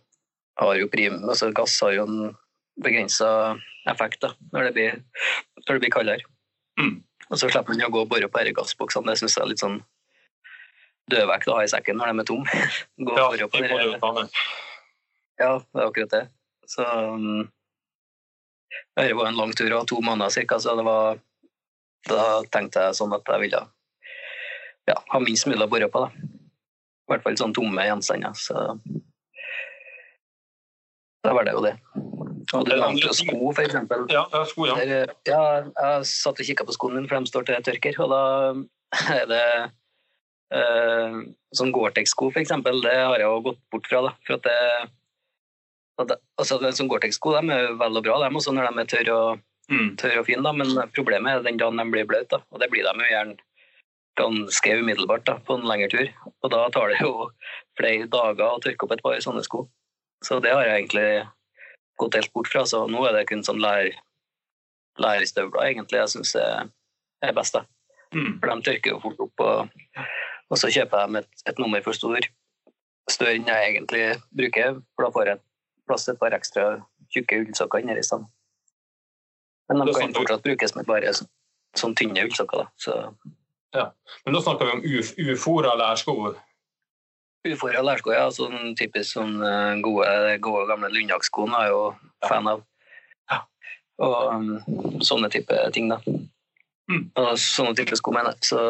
[0.57, 2.33] har jo prim, altså gass har jo en
[2.81, 3.29] begrensa
[3.91, 4.97] effekt da, når det blir,
[5.61, 6.25] når det blir kaldere.
[6.81, 6.95] Mm.
[7.27, 9.11] Og så slipper man å gå og bore på disse gassboksene.
[9.11, 9.77] Det syns jeg er litt sånn
[11.11, 12.79] dødvekt da i sekken når de er.
[13.07, 14.41] Gå Ja, det må du ta med.
[15.39, 16.23] ja, det er akkurat det.
[16.67, 17.47] Så um,
[18.97, 21.19] Det var en lang tur og to måneder ca., så det var
[22.07, 23.65] Da tenkte jeg sånn at jeg ville
[24.87, 25.99] ja, ha minst mulig å bore på.
[25.99, 26.09] da.
[27.07, 28.35] I hvert fall sånn tomme gjenstander.
[28.39, 28.55] Så
[31.27, 31.73] da var det jo det.
[32.55, 34.05] Og Det er jo sko, for eksempel.
[34.13, 34.77] Ja, ja, sko, ja.
[34.79, 37.99] Der, ja, jeg satt og kikka på skoene mine, for de står til tørker.
[38.05, 38.21] Og da
[39.17, 39.43] er det
[40.53, 41.17] eh,
[41.55, 44.01] sånn Gore-Tex-sko, for eksempel, det har jeg jo gått bort fra.
[44.07, 44.59] da, for at det,
[45.99, 48.91] at det altså, sånn Gore-Tex-sko de er vel og bra, dem også, når de er
[48.95, 49.97] tørre og, Mm.
[49.99, 50.41] tørre og fine.
[50.43, 52.37] da, Men problemet er den dagen de blir bløte.
[52.53, 53.37] Og det blir de jo gjerne
[54.15, 56.07] ganske umiddelbart da, på en lengre tur.
[56.41, 57.31] Og da tar det jo
[57.77, 59.67] flere dager å tørke opp et par sånne sko.
[60.23, 61.27] Så det har jeg egentlig
[61.99, 62.63] gått helt bort fra.
[62.63, 63.91] Så nå er det kun sånn lær,
[65.03, 67.53] lærestøvler egentlig jeg syns er best.
[67.59, 67.65] da.
[68.15, 68.39] Mm.
[68.39, 69.39] For de tørker jo fort opp.
[69.39, 69.69] Og,
[70.49, 72.27] og så kjøper jeg et, et nummer for stor,
[73.11, 74.03] større enn jeg egentlig
[74.35, 74.79] bruker.
[74.95, 75.41] For da får jeg
[75.87, 76.67] plass til et par ekstra
[77.13, 78.27] tjukke ullsokker inni i stedet.
[79.67, 81.27] Men de kan fortsatt brukes med bare så,
[81.75, 82.69] sånn tynne ullsokker.
[82.79, 82.95] Så
[83.75, 86.15] Men da snakker vi om uf ufora lærsko.
[87.47, 88.29] Ufora lærsko, ja.
[88.33, 91.83] Sånn typisk sånn eh, gode, gode gamle Lundakskoene er jeg jo
[92.27, 92.63] fan av.
[93.31, 93.41] Ja.
[94.07, 95.99] Og um, sånne type ting, da.
[96.87, 97.09] Mm.
[97.19, 98.47] Og sånne type sko, mener jeg.
[98.53, 98.61] Så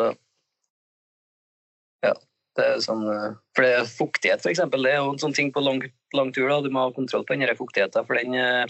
[2.05, 2.15] ja.
[2.57, 4.85] Det er sånn eh, For det er fuktighet, eksempel.
[4.85, 5.83] Det er jo en sånn ting på lang,
[6.17, 6.47] lang tur.
[6.49, 6.59] da.
[6.65, 8.65] Du må ha kontroll på den fuktigheten, for den eh,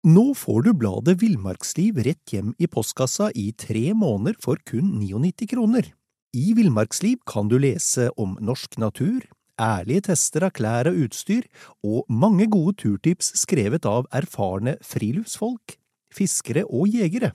[0.00, 5.44] Nå får du bladet Villmarksliv rett hjem i postkassa i tre måneder for kun 99
[5.50, 5.90] kroner.
[6.32, 9.26] I Villmarksliv kan du lese om norsk natur,
[9.60, 11.44] ærlige tester av klær og utstyr,
[11.84, 15.76] og mange gode turtips skrevet av erfarne friluftsfolk,
[16.16, 17.34] fiskere og jegere.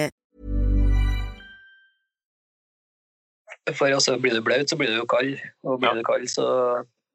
[3.77, 5.39] For altså, blir du blaut, så blir du jo kald.
[5.63, 5.95] Og blir Ja.
[5.99, 6.45] du kald, så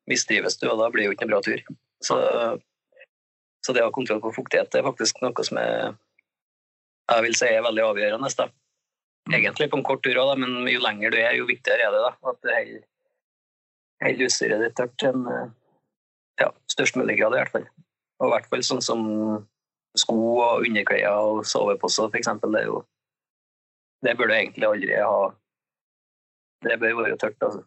[0.09, 1.63] mistrives du, og da blir det jo ikke en bra tur.
[2.03, 2.17] Så,
[3.67, 5.97] Så det å ha kontroll på fuktighet det er faktisk noe som er,
[7.11, 8.29] jeg vil si er veldig avgjørende.
[8.39, 8.47] Da.
[9.33, 12.03] Egentlig på en kort tur òg, men jo lenger du er, jo viktigere er det
[12.05, 12.51] da, at du
[14.05, 15.51] holder utstyret ditt tørt til en
[16.39, 17.67] ja, størst mulig grad, i hvert fall.
[18.21, 19.03] Og i hvert fall sånn som
[19.99, 20.15] sko
[20.45, 22.29] og underklær og soveposer, f.eks.
[22.45, 22.85] Det er jo
[24.05, 25.35] Det bør du egentlig aldri ha
[26.65, 27.65] Det bør være tørt, altså.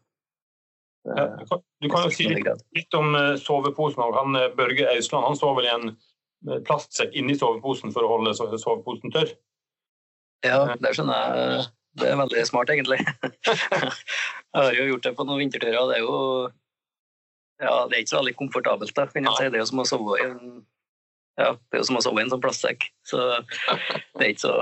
[1.08, 4.02] Ja, du, kan, du, kan, jo si litt, litt om uh, soveposen.
[4.17, 5.93] Han, uh, Børge Austland han sover i en
[6.67, 9.32] plastsekk inni soveposen for å holde soveposen tørr.
[10.45, 11.67] Ja, det skjønner jeg.
[11.99, 12.99] Det er veldig smart, egentlig.
[13.43, 15.80] jeg har jo gjort det på noen vinterturer.
[15.89, 16.19] Det er jo
[17.60, 18.95] ja, det er ikke så veldig komfortabelt.
[18.95, 19.49] da, kan jeg si.
[19.52, 20.62] Det er jo som å sove i en
[21.39, 22.86] ja, det er jo som å sove i en sånn plastsekk.
[23.08, 24.54] Så det er ikke så,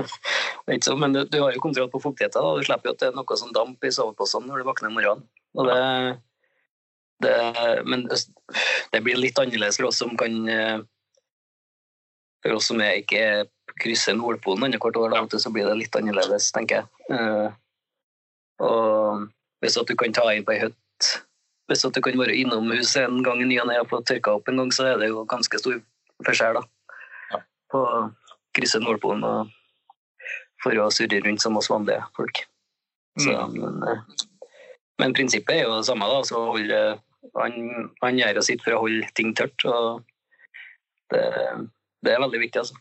[0.68, 2.44] er ikke så Men du, du, har jo kontroll på fuktigheten.
[2.44, 4.90] og Du slipper jo at det er noe som damp i soveposene når du våkner
[4.90, 5.24] om morgenen.
[5.56, 5.78] Det,
[7.24, 7.36] det,
[7.88, 10.36] men det blir litt annerledes for oss som kan
[12.44, 13.24] For oss som er ikke
[13.80, 17.16] krysser Nordpolen annethvert år, da, så blir det litt annerledes, tenker jeg.
[17.16, 17.48] Eh,
[18.64, 19.26] og
[19.64, 21.20] hvis at du kan ta inn på ei hytte
[21.70, 24.32] hvis at du kan være innomhus en gang i ny og ne og få tørka
[24.34, 25.76] opp en gang, så er det jo ganske stor
[26.26, 26.62] forskjell da.
[27.30, 27.40] Ja.
[27.72, 28.02] på å
[28.56, 29.56] krysse Nordpolen og
[30.60, 32.42] for å surre rundt som oss vanlige folk.
[33.20, 33.56] Så, mm.
[33.56, 34.26] men, eh,
[35.00, 36.08] men, prinsippet er jo det samme.
[36.10, 36.80] da, så holde,
[37.36, 39.64] han, han gjør sitt for å holde ting tørt.
[39.64, 40.04] og
[41.10, 41.24] det,
[42.04, 42.64] det er veldig viktig.
[42.64, 42.76] altså.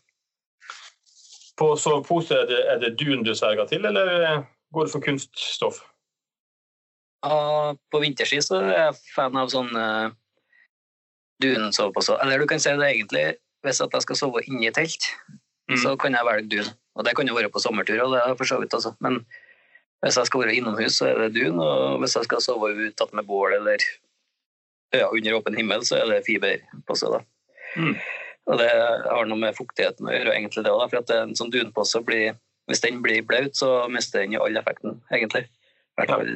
[1.60, 4.44] På sovepose er det, er det dun du sverger til, eller
[4.76, 5.82] går det for kunststoff?
[7.26, 9.50] Ja, på vinterski så er jeg fan av
[11.44, 12.18] dunsovepose.
[12.24, 13.26] Eller du kan si det egentlig,
[13.66, 15.10] hvis jeg skal sove inni telt,
[15.70, 15.78] mm.
[15.84, 16.72] så kan jeg velge dun.
[16.96, 18.94] Og det kan jo være på sommertur, og det er for så vidt også.
[19.00, 19.22] Men
[20.04, 21.60] hvis jeg skal være innomhus, så er det dun.
[21.64, 23.84] Og hvis jeg skal sove ut med bål eller
[24.96, 27.12] ja, under åpen himmel, så er det fiberpose.
[27.14, 27.24] da.
[27.76, 27.96] Mm.
[28.50, 30.88] Og det har noe med fuktigheten å gjøre, egentlig det òg.
[30.90, 32.38] For at en sånn dunpose blir
[32.70, 35.48] Hvis den blir blaut, så mister den all effekten, egentlig.
[35.50, 36.28] I hvert fall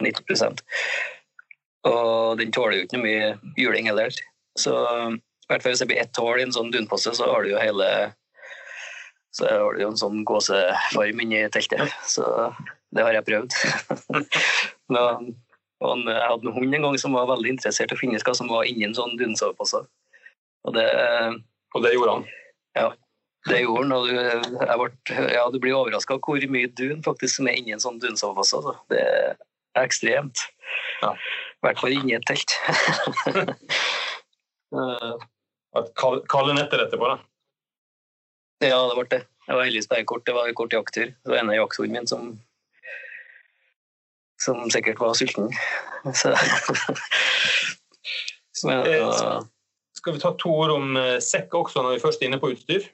[0.00, 0.62] 90 eh,
[1.88, 4.14] Og den tåler jo ikke noe mye juling heller.
[4.58, 7.44] Så i hvert fall hvis det blir ett hull i en sånn dunpose, så har
[7.44, 7.90] du jo hele
[9.30, 11.92] så har du jo en sånn gåsefarm inni teltet.
[12.06, 12.24] Så
[12.94, 13.54] det har jeg prøvd.
[14.92, 15.30] Men,
[15.80, 18.50] jeg hadde en hund en gang som var veldig interessert i å finne hva som
[18.50, 19.84] var inni en sånn dunsovepose.
[20.66, 20.88] Og det,
[21.72, 22.26] og det gjorde han?
[22.76, 22.88] Ja,
[23.48, 23.94] det gjorde han.
[23.96, 27.82] Og du, ble, ja, du blir overraska hvor mye dun faktisk som er inni en
[27.82, 28.58] sånn dunsovepose.
[28.58, 28.74] Altså.
[28.92, 30.42] Det er ekstremt.
[31.00, 31.14] Ja.
[31.60, 32.50] I hvert fall inni et telt.
[36.30, 37.18] Kalde netter etterpå, da?
[38.64, 39.20] Ja, det ble det.
[39.46, 40.24] Det var heldigvis bare kort.
[40.26, 41.08] Det var en kort jakttur.
[41.12, 42.30] Det var en av jakthunden min som
[44.40, 45.50] som sikkert var sulten.
[46.20, 46.32] Så.
[48.64, 49.42] Men, uh,
[49.96, 52.52] skal vi ta to ord om eh, sekk også, når vi først er inne på
[52.54, 52.86] utstyr?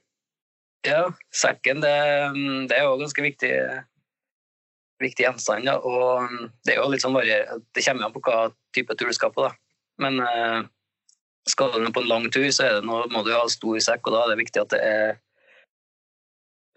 [0.87, 1.95] Ja, sekken det,
[2.71, 3.53] det er jo ganske viktig,
[5.03, 5.69] viktig gjenstand.
[5.69, 5.77] Da.
[5.81, 9.17] Og det er jo litt sånn varier, det kommer an på hva type tur du
[9.17, 9.47] skal på.
[9.47, 9.53] Da.
[10.03, 10.59] Men eh,
[11.49, 14.17] skal du på en lang tur, så det noe, må du ha stor sekk, og
[14.17, 15.17] da er det viktig at det er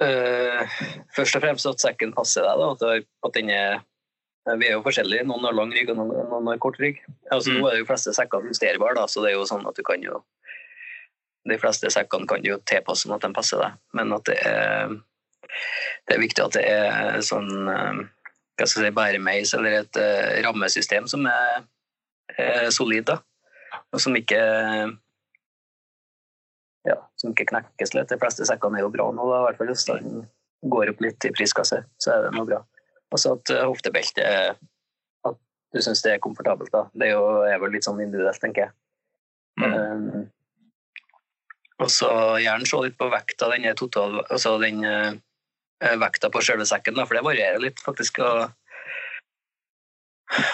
[0.05, 0.79] øh,
[1.15, 3.79] Først og fremst at sekken passer deg, da, at, den er
[4.57, 5.27] vi er jo forskjellige.
[5.29, 7.01] Noen har lang rygg, og noen, noen har kort rygg.
[7.29, 7.57] Altså, mm.
[7.59, 10.01] Nå er de fleste sekkene justerbare, da, så det er jo sånn at du kan
[10.05, 10.23] jo
[11.49, 14.35] De fleste sekkene kan du jo tilpasse sånn at de passer deg, men at det
[14.45, 14.91] er
[16.07, 18.01] det er viktig at det er sånn eh,
[18.59, 21.61] hva skal jeg si, bæremeis eller et uh, rammesystem som er,
[22.35, 23.21] er solid, da.
[23.93, 24.39] Og som ikke
[26.87, 28.11] ja, som ikke knekkes litt.
[28.11, 30.25] De fleste sekkene er jo bra nå, da, i hvert fall hvis den
[30.73, 32.59] går opp litt i priskasse, så er det noe bra.
[33.13, 34.59] Altså at eh, hoftebeltet
[35.25, 35.37] At
[35.73, 36.71] du syns det er komfortabelt.
[36.73, 36.85] da.
[36.93, 38.75] Det er, jo, er vel litt sånn individuelt, tenker jeg.
[39.59, 39.73] Mm.
[39.73, 40.27] Um,
[41.79, 42.11] og så
[42.43, 45.15] gjerne se litt på vekta, den total, altså den uh,
[45.79, 48.19] vekta på selve sekken, da, for det varierer litt, faktisk.
[48.23, 48.49] og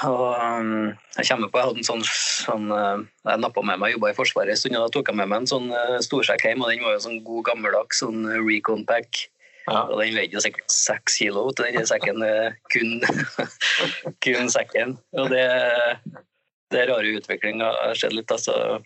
[0.08, 3.96] og um, jeg kommer på, jeg hadde en sånn, sånn uh, Jeg nappa med meg,
[3.98, 6.46] jobba i Forsvaret en stund, og da tok jeg med meg en sånn uh, storsekk
[6.48, 6.64] hjem.
[6.64, 9.26] og Den var jo sånn god gammeldags sånn recon pack.
[9.66, 9.82] Ja.
[9.90, 12.24] Og den veide sikkert seks kilo til den sekken.
[12.72, 13.02] Kun,
[14.24, 14.96] kun sekken.
[15.18, 15.46] Og det,
[16.72, 18.32] det er rare utviklinga har skjedd litt.
[18.32, 18.80] Altså.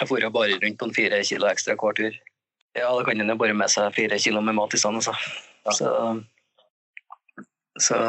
[0.00, 2.16] Jeg får jo bare rundt på en fire kilo ekstra hver tur.
[2.76, 5.14] Ja, da kan en jo bare med seg fire kilo med mat i stand, altså.
[5.74, 5.92] Så,
[7.82, 8.00] så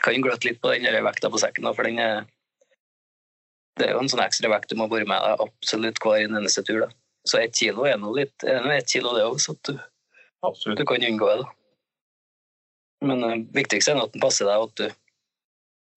[0.00, 2.22] kan gløtte litt på den vekta på sekken, for den er
[3.80, 6.64] det er jo en sånn ekstra vekt du må bære med deg absolutt hver eneste
[6.66, 6.82] tur.
[6.84, 6.90] da.
[7.28, 9.78] Så ett kilo er nå litt, er ett kilo det òg, så du
[10.76, 11.46] Du kan unngå det.
[13.04, 14.86] Men det uh, viktigste er at den passer deg, at du,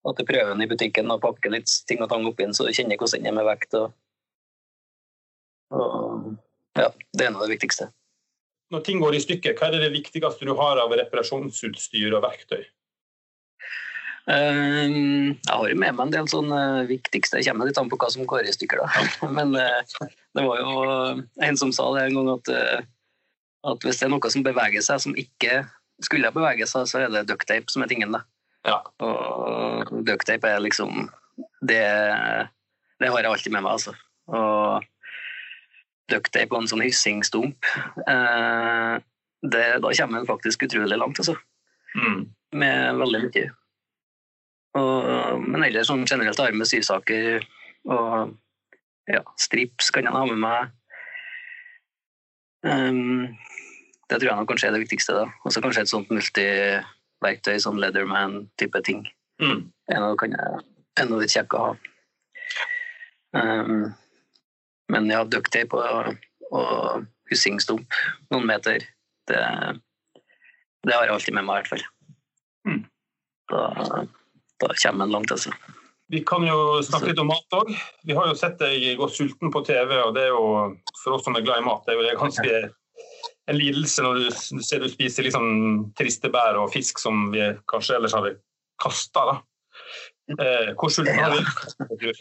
[0.08, 2.64] at du prøver den i butikken og pakker litt ting og tang oppi den, så
[2.64, 3.76] du kjenner hvordan den er med vekt.
[3.80, 3.92] Og,
[5.74, 6.36] Og,
[6.78, 7.90] ja, det er noe av det viktigste.
[8.74, 12.64] Når ting går i stykker, hva er det viktigste du har av reparasjonsutstyr og verktøy?
[14.24, 17.90] Um, jeg har jo med meg en del sånn uh, viktigste Jeg kommer litt an
[17.92, 19.28] på hva som går i stykker, da.
[19.36, 20.84] Men uh, det var jo
[21.44, 22.86] en som sa det en gang at, uh,
[23.68, 25.60] at hvis det er noe som beveger seg som ikke
[26.02, 28.24] skulle bevege seg, så er det ducktape som er tingen, da.
[28.64, 28.80] Ja.
[29.04, 31.10] Og ducktape er liksom
[31.68, 31.84] det,
[33.00, 33.92] det har jeg alltid med meg, altså.
[34.32, 34.88] Og
[36.12, 37.68] ducktape og en sånn hyssingstump
[39.44, 41.36] det, Da kommer en faktisk utrolig langt, altså.
[41.94, 42.20] Mm.
[42.56, 43.50] Med veldig mye.
[44.80, 47.44] Og, men ellers sånn generelt har jeg med sysaker
[47.84, 48.32] og
[49.10, 50.72] ja, strips kan jeg ha med meg.
[52.64, 53.36] Um,
[54.08, 55.16] det tror jeg nok kanskje er det viktigste.
[55.18, 55.26] da.
[55.44, 59.04] Og så kanskje et sånt multiverktøy, sånn Leatherman-type ting.
[59.42, 59.66] Mm.
[59.98, 60.64] Av kan jeg
[61.02, 61.74] enda litt kjekk å ha.
[63.34, 63.92] Um,
[64.92, 66.16] men ja, ducktape og,
[66.50, 67.96] og hussingstump
[68.32, 68.84] noen meter,
[69.30, 69.40] det,
[70.84, 71.86] det har jeg alltid med meg i hvert fall.
[72.68, 72.82] Mm.
[73.52, 73.62] Da,
[74.64, 75.52] da kommer en langt, altså.
[76.12, 77.70] Vi kan jo snakke litt om mat òg.
[78.04, 80.48] Vi har jo sett deg gå sulten på TV, og det er jo
[81.00, 82.58] for oss som er glad i mat, det er jo ganske
[83.50, 85.46] en lidelse når du ser du spiser liksom
[85.98, 88.36] triste bær og fisk som vi kanskje ellers hadde
[88.80, 89.40] kasta.
[90.32, 92.12] Eh, hvor sulten har du?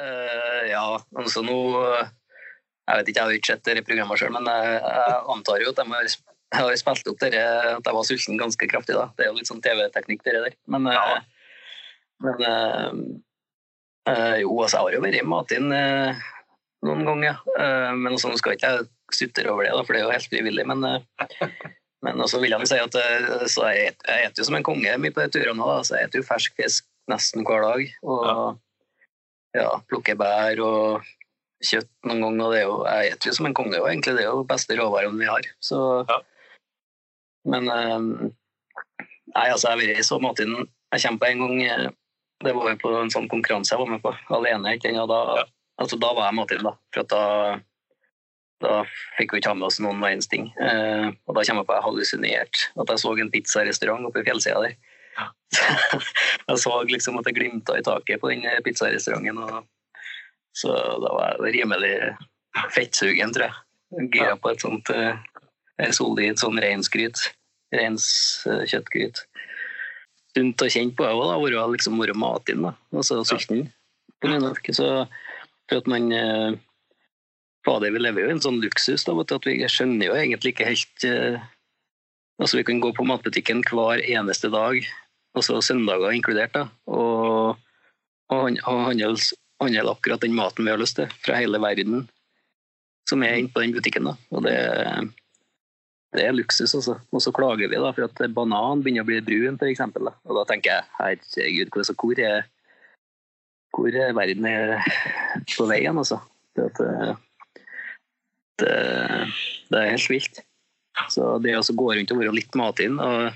[0.00, 0.84] Uh, ja,
[1.18, 5.16] altså nå Jeg vet ikke, jeg har ikke sett dette programmet sjøl, men jeg, jeg,
[5.34, 6.06] antar jo at de har,
[6.56, 7.42] har spilt opp dere,
[7.76, 8.96] at jeg var sulten ganske kraftig.
[8.98, 9.04] da.
[9.14, 10.56] Det er jo litt sånn TV-teknikk, det der.
[10.74, 11.20] Men, ja.
[12.26, 12.96] men uh,
[14.10, 17.44] uh, jo, altså, jeg har jo vært i matin noen ganger.
[17.92, 20.32] men altså, nå skal ikke jeg sutre over det, da, for det er jo helt
[20.32, 20.64] frivillig.
[20.72, 21.04] Men,
[22.08, 22.98] men også vil jeg si at
[23.52, 25.60] så jeg, jeg eter jo som en konge mye på de turene.
[25.60, 27.86] Da, så jeg eter jo fersk fisk nesten hver dag.
[28.02, 28.48] Og ja.
[29.56, 31.08] Ja plukker bær og
[31.64, 32.44] kjøtt noen ganger.
[32.44, 34.44] Og det er jo, jeg spiser jo som en konge, og egentlig det er jo
[34.48, 35.48] beste råvarene vi har.
[35.64, 36.20] Så, ja.
[37.50, 37.66] Men
[39.30, 41.92] Nei, altså, jeg har vært i så matin Jeg kommer på en gang
[42.44, 44.76] Det var jo på en sånn konkurranse jeg var med på, alene.
[44.76, 44.92] Ikke?
[44.98, 45.44] Og da, ja.
[45.82, 46.72] altså, da var jeg matin, da.
[46.94, 47.24] For da,
[48.64, 48.78] da
[49.18, 50.48] fikk vi ikke ha med oss noen verdens ting.
[50.56, 54.22] Eh, og da kommer jeg på at jeg hallusinerte at jeg så en pizzarestaurant oppe
[54.22, 54.78] i fjellsida der.
[56.48, 59.40] Jeg så liksom at det glimta i taket på den pizzarestauranten.
[59.42, 59.66] Og,
[60.56, 61.94] så da var jeg rimelig
[62.74, 64.08] fettsugen, tror jeg.
[64.14, 65.18] Gira på et sånt uh,
[65.94, 67.22] solid sånn reinsgryt.
[67.74, 68.70] Reinskjøttgryt.
[68.72, 69.22] kjøttgryt.
[70.34, 72.74] Sunt å kjenne på òg, å være liksom, matin, da.
[72.94, 73.68] altså sulten.
[74.20, 74.88] Så
[75.70, 76.58] for at man uh,
[77.66, 80.70] Fader, vi lever jo i en sånn luksus da, at vi skjønner jo egentlig ikke
[80.70, 81.42] helt uh,
[82.40, 84.80] Altså, vi kan gå på matbutikken hver eneste dag,
[85.36, 87.58] altså søndager inkludert, da, og,
[88.32, 89.12] og handle,
[89.60, 92.06] handle akkurat den maten vi har lyst til, fra hele verden,
[93.10, 94.08] som er inne på den butikken.
[94.08, 94.56] da, og det,
[96.16, 96.96] det er luksus, altså.
[97.12, 99.84] Og så klager vi da for at banan begynner å bli brun, f.eks.
[100.00, 102.48] Og da tenker jeg herregud, hvor er,
[103.76, 104.78] hvor er verden er
[105.58, 106.22] på veien, altså?
[106.56, 106.72] Det,
[108.58, 108.70] det,
[109.68, 110.46] det er helt vilt.
[111.08, 113.30] Så det å gå rundt og være litt matinn og,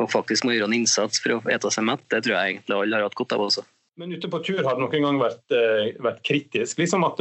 [0.00, 2.78] og, faktisk må gjøre en innsats for å ete seg mett, det tror jeg egentlig
[2.78, 3.66] alle har hatt godt av også.
[4.00, 5.54] Men ute på tur har det noen gang vært,
[6.02, 6.80] vært kritisk?
[6.80, 7.20] Liksom at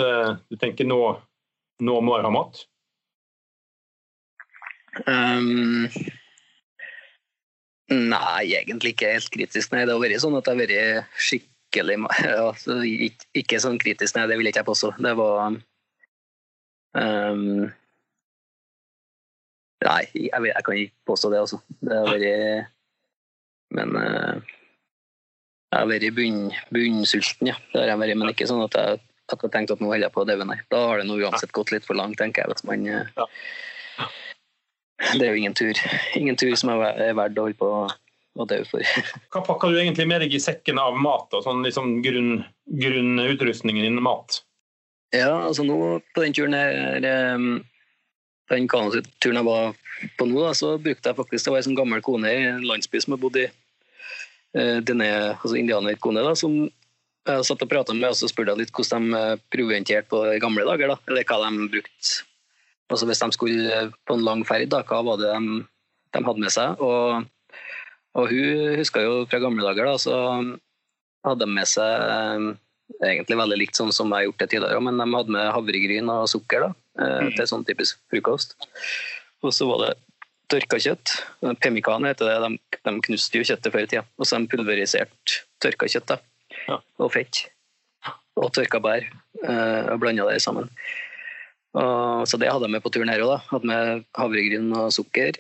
[0.50, 1.02] du tenker nå,
[1.86, 2.64] nå må jeg ha mat?
[5.08, 5.88] Um,
[7.90, 9.74] nei, egentlig ikke helt kritisk.
[9.74, 12.50] Nei, det har vært sånn at det har vært skikkelig ja,
[13.42, 14.94] Ikke sånn kritisk, nei, det vil jeg ikke påstå.
[15.02, 15.58] Det var
[16.94, 17.66] um,
[19.84, 21.60] Nei, jeg, jeg, kan ikke påstå det, altså.
[21.84, 22.70] Det har vært
[23.74, 24.54] Men uh,
[25.74, 26.44] jeg har vært bunn,
[26.76, 27.58] bunnsulten, ja.
[27.74, 29.02] Det har jeg vært, men ikke sånn at jeg,
[29.34, 30.60] at jeg tenkte at nå holder jeg på å daue, nei.
[30.74, 32.54] Da har det nå uansett gått litt for langt, tenker jeg.
[32.54, 32.88] hvis man...
[32.88, 33.28] Uh,
[33.98, 34.08] ja.
[35.18, 35.76] Det er jo ingen tur,
[36.16, 37.70] ingen tur som er verdt å holde på
[38.40, 38.86] å dø for.
[39.34, 42.44] Hva pakker du egentlig med deg i sekken av mat og sånn liksom grunn,
[42.82, 44.42] grunnutrustningen innen mat?
[45.14, 45.78] Ja, altså nå
[46.16, 47.04] på den turen her
[48.54, 49.74] den kanoturen jeg var
[50.18, 52.66] på nå, da, så brukte jeg faktisk Det var ei sånn gammel kone i en
[52.68, 56.64] landsby som har bodd i eh, denne, altså indianerkone, da, som
[57.24, 60.24] jeg satt og prata med, og så spurte jeg litt hvordan de eh, provianterte på
[60.44, 60.92] gamle dager.
[60.92, 62.24] da, Eller hva de brukte
[62.94, 65.62] altså hvis de skulle på en lang ferd, da, hva var det de,
[66.14, 66.82] de hadde med seg.
[66.84, 67.24] Og,
[68.20, 70.20] og hun huska jo fra gamle dager, da, så
[71.24, 72.48] hadde de med seg eh,
[73.14, 76.12] egentlig veldig likt sånn som jeg har gjort det tidligere, men de hadde med havregryn
[76.14, 77.32] og sukker da, mm.
[77.38, 78.58] til sånn typisk frokost.
[79.44, 79.94] Og så var det
[80.54, 81.16] tørka kjøtt.
[81.64, 82.38] Pemmikan heter det.
[82.46, 84.06] De, de knuste jo kjøttet før i tida.
[84.20, 86.20] Og så de pulverisert tørka kjøtt da.
[86.68, 86.78] Ja.
[87.02, 87.48] og fett.
[88.40, 89.08] Og tørka bær.
[89.42, 90.70] Og blanda det sammen.
[91.74, 93.40] Og, så det hadde jeg med på turen her òg.
[93.50, 95.40] Hadde med havregryn og sukker.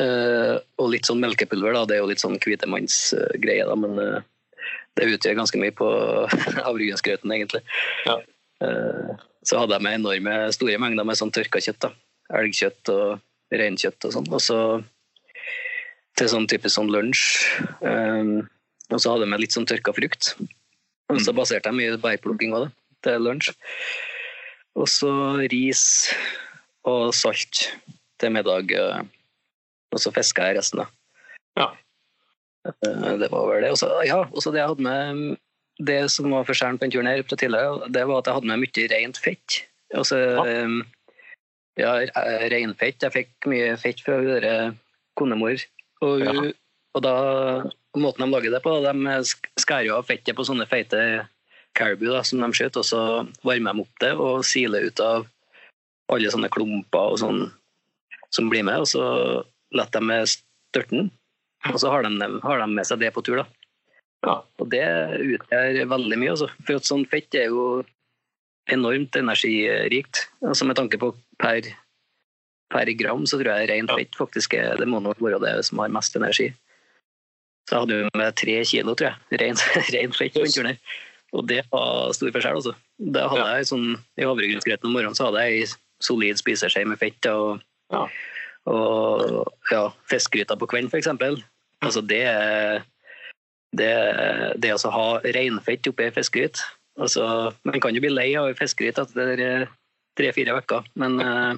[0.00, 1.76] Eh, og litt sånn melkepulver.
[1.76, 4.22] da, Det er jo litt sånn hvitemannsgreie, da, men eh,
[4.96, 5.88] det utgjør ganske mye på
[6.66, 7.62] havregrynsgrøten, egentlig.
[8.08, 8.20] Ja.
[9.46, 11.86] Så hadde jeg med enorme store mengder med sånn tørka kjøtt.
[11.86, 11.92] da,
[12.40, 14.28] Elgkjøtt og reinkjøtt og sånn.
[14.30, 14.58] Og så
[16.18, 17.22] til sånn type sånn lunsj.
[17.80, 20.34] og så hadde jeg med litt sånn tørka frukt.
[21.10, 21.38] Og så mm.
[21.40, 22.72] baserte jeg mye bærplukking av det
[23.06, 23.52] til lunsj.
[24.78, 25.12] Og så
[25.50, 25.84] ris
[26.88, 27.66] og salt
[28.20, 28.74] til middag.
[29.90, 30.90] Og så fiska jeg resten, da.
[31.58, 31.70] Ja.
[32.68, 33.72] Eh, det var vel det.
[33.74, 35.38] Også, ja, også det jeg hadde med
[35.80, 38.50] Det som var forskjellen på den turen her fra tidligere, det var at jeg hadde
[38.50, 39.60] med mye rent fett.
[39.96, 40.66] Altså, ja,
[41.80, 41.94] Ja,
[42.52, 43.00] reinfett.
[43.00, 44.76] Jeg fikk mye fett fra hun
[45.18, 45.62] konemor.
[46.04, 46.34] Og, ja.
[46.96, 47.14] og da
[47.98, 49.14] Måten de lager det på, de
[49.58, 51.00] skærer jo av fettet på sånne feite
[51.74, 53.00] caribou da, som de skjøt, og så
[53.42, 55.24] varmer de opp det og siler ut av
[56.14, 57.40] alle sånne klumper og sånn
[58.30, 58.84] som blir med.
[58.84, 59.02] Og så
[59.74, 61.10] lar de med størten,
[61.72, 63.42] og så har de, har de, med seg det på tur.
[63.42, 63.59] da.
[64.26, 64.36] Ja.
[64.60, 64.84] Og det
[65.36, 66.34] utgjør veldig mye.
[66.34, 66.50] Altså.
[66.66, 67.82] For sånn fett er jo
[68.70, 70.26] enormt energirikt.
[70.44, 71.68] Altså Med tanke på per,
[72.72, 75.80] per gram, så tror jeg ren fett faktisk er, det må nok være det som
[75.82, 76.50] har mest energi.
[77.68, 79.62] Så jeg hadde jo med tre kilo, tror jeg, ren,
[79.94, 80.98] rent fett på den turen her.
[81.30, 82.74] Og det var stor forskjell, altså.
[82.98, 83.58] Da hadde ja.
[83.60, 85.68] jeg sånn, I havregrynsgrøten om morgenen så hadde jeg ei
[86.02, 87.28] solid spiseskje med fett.
[87.30, 87.60] og
[87.94, 88.06] ja.
[88.70, 91.08] Og ja, fiskegryta på kvelden, f.eks.
[91.80, 92.24] Altså det,
[93.76, 93.92] det,
[94.58, 96.58] det å ha reinfett oppi fiskegryt
[96.98, 99.68] altså, Man kan jo bli lei av fiskegryt etter
[100.18, 101.52] tre-fire uker, men eh,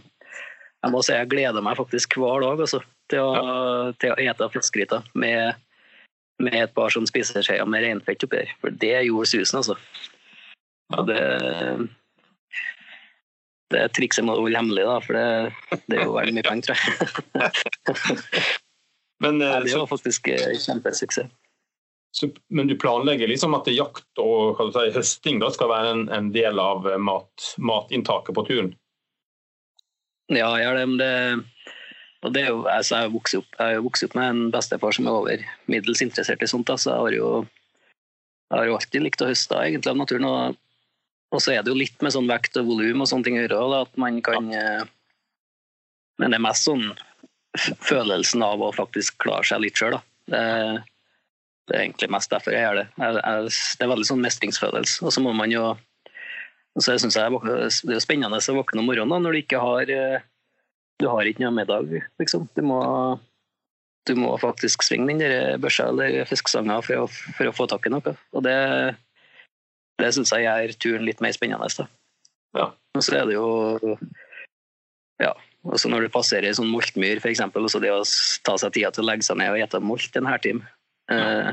[0.82, 3.94] jeg må si jeg gleder meg faktisk hver dag altså, til, å, ja.
[4.02, 5.56] til å ete fiskegryter med,
[6.42, 8.52] med, et par sånn spiseskjeer med reinfett oppi der.
[8.60, 9.78] For det gjorde susen, altså.
[10.92, 11.22] Og det
[13.72, 16.66] det trikset må du holde hemmelig, da, for det, det, er jo veldig mye penger,
[16.66, 18.42] tror jeg.
[19.24, 21.30] men, Nei, det var faktisk eh, kjempesuksess.
[22.12, 26.28] Så, men du planlegger liksom at jakt og si, høsting da, skal være en, en
[26.34, 28.72] del av eh, mat, matinntaket på turen?
[30.28, 30.84] Ja, jeg gjør det.
[30.90, 31.72] Men det,
[32.22, 33.56] og det er jo, altså, jeg har vokst opp,
[33.86, 36.68] vokst opp med en bestefar som er over middels interessert i sånt.
[36.68, 37.30] Da, så jeg har jo
[38.52, 40.28] jeg har jo alltid likt å høste egentlig av naturen.
[40.28, 40.60] og
[41.32, 43.44] og så er det jo litt med sånn vekt og volum og sånne ting å
[43.46, 43.80] gjøre.
[43.86, 44.82] at man kan ja.
[46.20, 46.90] Men det er mest sånn
[47.80, 49.96] følelsen av å faktisk klare seg litt sjøl.
[51.73, 52.85] Det, er egentlig mest derfor jeg gjør det.
[53.01, 55.07] Jeg, jeg, det er veldig sånn mestringsfølelse.
[55.07, 55.73] Og så må man jo
[56.81, 57.41] så jeg synes jeg
[57.85, 60.25] Det er spennende å våkne om morgenen da, når du ikke har eh,
[61.03, 61.91] du har ikke noe middag.
[62.20, 62.47] Liksom.
[62.57, 62.81] Du, må,
[64.09, 68.14] du må faktisk svinge den børsa eller fiskesanga for, for, å få tak i noe.
[68.33, 68.57] Og det,
[70.01, 71.70] det syns jeg gjør turen litt mer spennende.
[71.79, 71.89] Da.
[72.59, 72.68] Ja.
[72.97, 73.97] Og så er det jo
[75.23, 75.35] Ja.
[75.62, 77.39] Også når du passerer sånn moltmyr, f.eks.,
[77.70, 78.01] så det å
[78.43, 80.64] ta seg tida til å legge seg ned og spise molt en hærtime,
[81.12, 81.50] eh,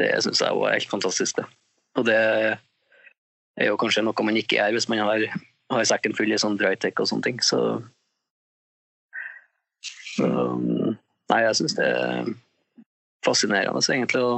[0.00, 1.40] det syns jeg er helt fantastisk.
[1.40, 1.46] Det.
[1.98, 5.26] Og det er jo kanskje noe man ikke gjør hvis man har,
[5.74, 7.42] har sekken full i sånn drytech og sånne ting.
[7.44, 7.60] Så
[10.22, 10.96] um,
[11.30, 12.32] Nei, jeg syns det er
[13.22, 14.32] fascinerende egentlig å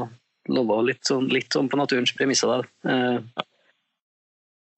[0.53, 2.67] love litt sånn, litt sånn på naturens premisser.
[2.85, 3.45] Eh,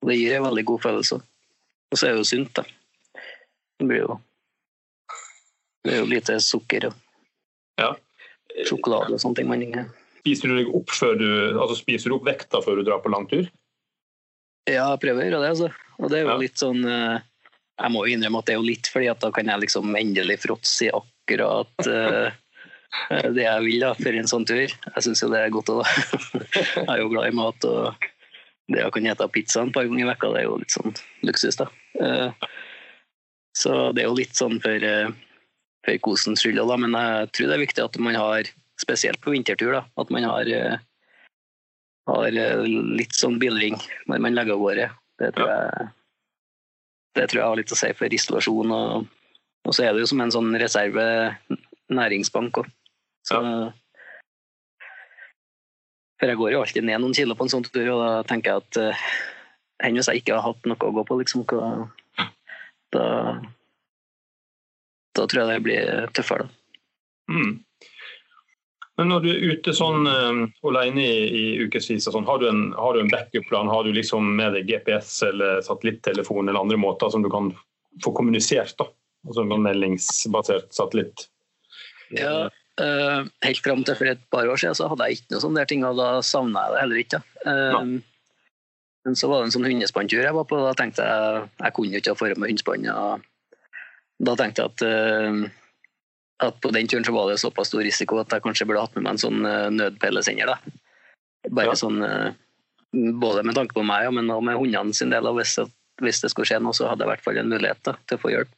[0.05, 1.19] det gir en veldig god følelse.
[1.91, 2.65] Og så er det jo sunt, da.
[3.79, 4.21] Det blir jo
[5.85, 6.87] Det er jo lite sukker
[7.77, 7.91] ja.
[8.69, 9.51] Sjokolade og sånne ting.
[9.51, 9.91] Man
[10.23, 11.29] spiser du opp før du,
[11.59, 13.49] altså spiser du opp vekta før du drar på langtur?
[14.65, 15.73] Ja, jeg prøver å gjøre det, altså.
[16.01, 16.39] Og det er jo ja.
[16.41, 17.19] litt sånn eh,
[17.79, 19.93] Jeg må jo innrømme at det er jo litt fordi at da kan jeg liksom
[19.99, 22.33] endelig fråtse i akkurat uh,
[23.11, 24.65] Eh, det jeg vil da, for en sånn tur.
[24.71, 25.85] Jeg syns jo det er godt òg,
[26.79, 27.69] Jeg er jo glad i mat.
[27.69, 28.09] og
[28.71, 30.97] Det å kunne spise pizza et par ganger i vekka, det er jo litt sånn
[31.27, 31.61] luksus.
[31.61, 31.69] da.
[32.01, 32.51] Eh,
[33.55, 35.13] så det er jo litt sånn for, eh,
[35.85, 39.31] for kosens skyld òg, men jeg tror det er viktig at man har, spesielt på
[39.31, 40.49] vintertur, da, at man har,
[42.11, 43.77] har litt sånn bilring
[44.11, 44.89] når man legger av gårde.
[45.23, 45.93] Det tror jeg
[47.15, 48.73] det tror jeg har litt å si for isolasjon.
[48.75, 49.07] Og,
[49.65, 51.05] og så er det jo som en sånn reserve
[51.95, 52.71] næringsbank òg.
[53.25, 53.39] Så,
[56.21, 58.53] for jeg går jo alltid ned noen kilo på en sånn tur, og da tenker
[58.53, 59.07] jeg at uh,
[59.85, 61.47] enn hvis jeg ikke har hatt noe å gå på, liksom,
[62.95, 63.05] da,
[65.15, 66.49] da tror jeg det blir tøffere.
[67.31, 67.63] Mm.
[68.97, 72.69] Men når du er ute sånn uh, alene i, i ukevis, sånn, har, du en,
[72.79, 73.71] har du en backup-plan?
[73.71, 77.51] Har du liksom med deg GPS eller satellittelefon eller andre måter som du kan
[78.05, 78.77] få kommunisert?
[78.79, 78.87] da?
[79.27, 81.27] Altså meldingsbasert satellitt?
[82.15, 82.47] Ja,
[82.79, 85.67] uh, helt fram til for et par år siden så hadde jeg ikke noe sånne
[85.71, 87.23] ting, og da savna jeg det heller ikke.
[87.49, 87.95] Uh,
[89.05, 90.57] Men så var det en sånn hundespanntur jeg var på.
[90.57, 92.87] og Da tenkte jeg jeg kunne ikke ha form med hundespann.
[94.23, 98.21] Da tenkte jeg at, uh, at på den turen så var det såpass stor risiko
[98.23, 100.55] at jeg kanskje burde hatt med meg en sånn uh, nødpillesender.
[101.51, 101.79] Bare ja.
[101.79, 102.33] sånn uh,
[102.95, 105.27] Både med tanke på meg, men også med hundene sin del.
[105.35, 105.57] Hvis,
[105.99, 108.15] hvis, det skulle skje noe, så hadde jeg i hvert fall en mulighet da, til
[108.15, 108.53] å få hjelp.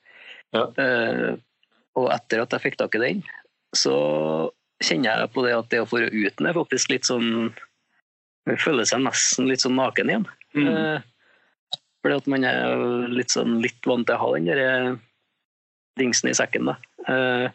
[0.54, 0.62] Ja.
[1.98, 3.22] og etter at jeg fikk tak i den,
[3.74, 3.94] så
[4.84, 7.52] kjenner jeg på det at det å få ut den er faktisk litt sånn
[8.46, 10.26] Man føler seg nesten litt sånn naken igjen.
[10.54, 10.68] Mm.
[10.70, 10.98] Eh,
[11.98, 14.92] fordi at man er litt, sånn, litt vant til å ha den der eh,
[15.98, 16.70] dingsen i sekken.
[16.70, 16.76] da.
[17.08, 17.46] Eh,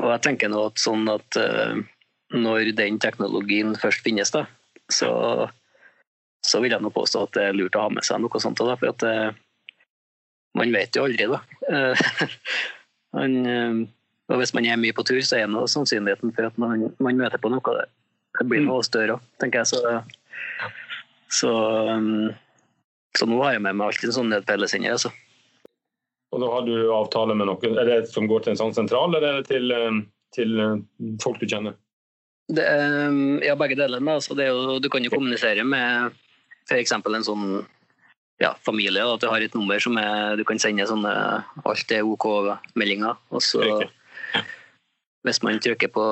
[0.00, 1.82] og jeg tenker nå at sånn at eh,
[2.36, 4.46] når den teknologien først finnes, da,
[4.92, 5.10] så,
[6.46, 8.62] så vil jeg nå påstå at det er lurt å ha med seg noe sånt.
[8.62, 9.30] Da, for at eh,
[10.58, 11.42] man vet jo aldri, da.
[13.10, 13.32] Man,
[14.30, 17.16] og hvis man er mye på tur, så er nå sannsynligheten for at man, man,
[17.18, 17.88] møter på noe der.
[18.38, 19.72] det blir noe større òg, tenker jeg.
[19.72, 19.80] Så,
[21.40, 21.50] så,
[23.18, 24.94] så, nå har jeg med meg alltid en sånn nødpillesender.
[24.94, 25.10] Altså.
[26.30, 27.78] Og da har du avtale med noen?
[27.80, 30.02] Er det som går til en sånn sentral, eller er det til, um,
[30.36, 30.82] til um,
[31.22, 31.74] folk du kjenner?
[32.50, 32.66] Det,
[33.46, 34.02] ja, begge deler.
[34.10, 36.14] Altså, jo, du kan jo kommunisere med
[36.70, 36.94] f.eks.
[36.94, 37.46] en sånn
[38.42, 39.04] ja, familie.
[39.04, 41.12] At du har et nummer som er, du kan sende sånne
[41.66, 43.18] alt er OK-meldinger.
[43.30, 44.42] og så ja.
[45.26, 46.04] hvis man trykker på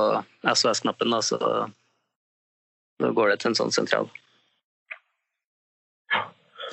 [0.45, 1.41] SOS-knappen, så
[2.99, 4.11] da går det til en sånn sentral.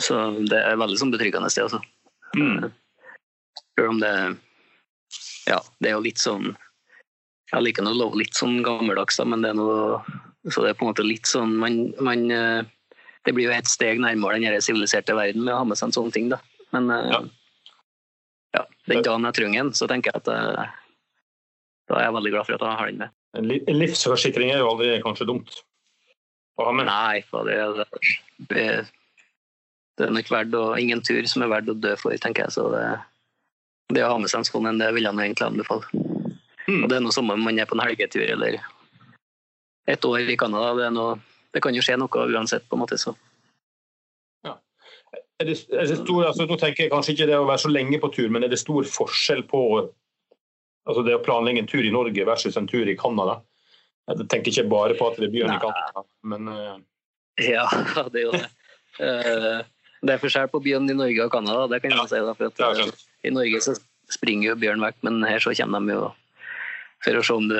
[0.02, 0.18] Så
[0.50, 1.80] det er veldig sånn betryggende sted, altså.
[2.36, 2.74] Mm.
[3.76, 4.14] Selv om det
[5.50, 6.54] Ja, det er jo litt sånn
[7.54, 10.00] Jeg liker å love litt sånn gammeldags, da, men det er noe
[10.52, 12.62] Så det er på en måte litt sånn man, man eh,
[13.26, 15.98] Det blir jo et steg nærmere den siviliserte verden med å ha med seg en
[15.98, 16.42] sånn ting, da.
[16.76, 17.22] Men eh, ja.
[18.60, 20.76] ja den dagen jeg trenger den, så tenker jeg at eh,
[21.90, 23.16] da er jeg veldig glad for at jeg har den med.
[23.36, 25.58] En livsforsikring er jo aldri kanskje dumt
[26.56, 26.88] å ha med?
[26.88, 27.86] Nei, for det,
[28.52, 28.68] det,
[30.00, 32.56] det er nok verdt å, ingen tur som er verdt å dø for, tenker jeg.
[32.56, 32.86] Så det,
[33.94, 36.04] det å ha med seg en sånn en, det vil jeg egentlig anbefale.
[36.66, 36.82] Mm.
[36.82, 38.58] Og det er noe samme om man er på en helgetur eller
[39.86, 40.74] et år i Canada.
[40.80, 40.88] Det,
[41.54, 42.98] det, kan jo skje noe uansett, på en måte.
[42.98, 43.14] så.
[44.46, 44.56] Ja.
[45.40, 47.74] Er det, er det stor, altså, nå tenker jeg kanskje ikke det å være så
[47.74, 49.62] lenge på tur, men er det stor forskjell på
[50.86, 53.40] Altså det å planlegge en tur i Norge versus en tur i Canada.
[54.06, 56.76] Jeg tenker ikke bare på at det er byen i Canada, men uh...
[57.42, 57.64] Ja,
[58.14, 58.44] det er jo det.
[59.00, 59.64] Uh,
[60.06, 62.22] det er forskjell på byen i Norge og Canada, det kan jeg si.
[62.22, 63.76] Da, for at, uh, I Norge så
[64.14, 66.06] springer jo bjørn vekk, men her så kommer de jo
[67.06, 67.58] for å se om du,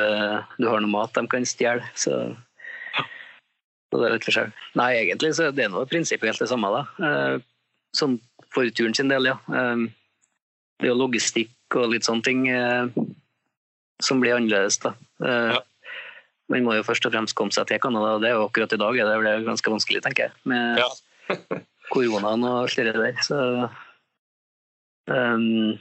[0.62, 1.86] du har noe mat de kan stjele.
[1.98, 2.14] Så,
[2.96, 4.54] så, det er litt forskjell.
[4.80, 6.72] Nei, egentlig så er det noe prinsipielt det samme.
[6.74, 7.38] da.
[7.98, 8.18] Sånn
[8.56, 9.36] for turen sin del, ja.
[9.46, 12.48] Det er jo logistikk og litt sånne ting
[14.04, 14.78] som blir annerledes.
[14.84, 14.94] da.
[15.24, 15.62] Eh, ja.
[16.52, 18.74] Man må jo først og fremst komme seg til Canada, og det er jo akkurat
[18.76, 20.36] i dag er det ganske vanskelig, tenker jeg.
[20.46, 20.90] Med ja.
[21.94, 23.22] koronaen og alt det der.
[23.26, 23.38] Så
[25.12, 25.76] um,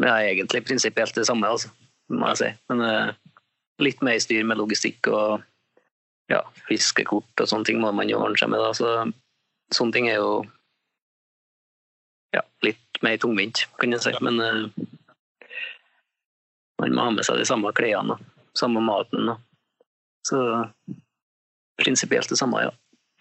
[0.00, 1.70] det er egentlig prinsipielt det samme, altså,
[2.12, 2.50] må jeg si.
[2.70, 3.34] Men uh,
[3.82, 5.44] litt mer styr med logistikk og
[6.32, 8.62] ja, fiskekort og sånne ting må man jo ordne seg med.
[8.62, 9.12] da, så
[9.72, 10.42] Sånne ting er jo
[12.36, 14.12] ja, litt mer tungvint, kan jeg si.
[14.22, 14.66] Men uh,
[16.82, 18.18] man må ha med seg de samme klærne,
[18.58, 19.32] samme maten.
[20.28, 20.38] Så
[21.80, 22.74] prinsipielt det samme, ja.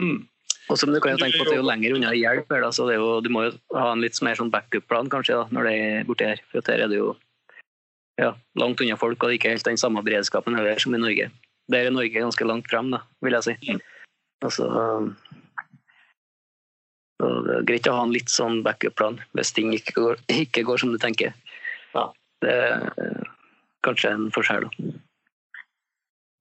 [0.04, 0.28] Mm.
[0.72, 2.64] Og så, du kan jo tenke på at det er jo lenger unna hjelp her,
[2.64, 5.68] da, så jo, du må jo ha en litt mer sånn backup-plan kanskje da, når
[5.68, 6.44] det er borti her.
[6.52, 7.14] For her er det jo
[8.22, 11.02] ja, langt unna folk, og det er ikke helt den samme beredskapen heller som i
[11.02, 11.30] Norge.
[11.72, 13.78] Der er Norge ganske langt frem, da, vil jeg si.
[14.44, 14.68] Altså,
[17.24, 20.66] så det er greit å ha en litt sånn backup-plan hvis ting ikke går, ikke
[20.68, 21.36] går som du tenker.
[21.94, 22.10] Ja.
[22.44, 22.56] Det,
[23.84, 24.68] kanskje en forskjell.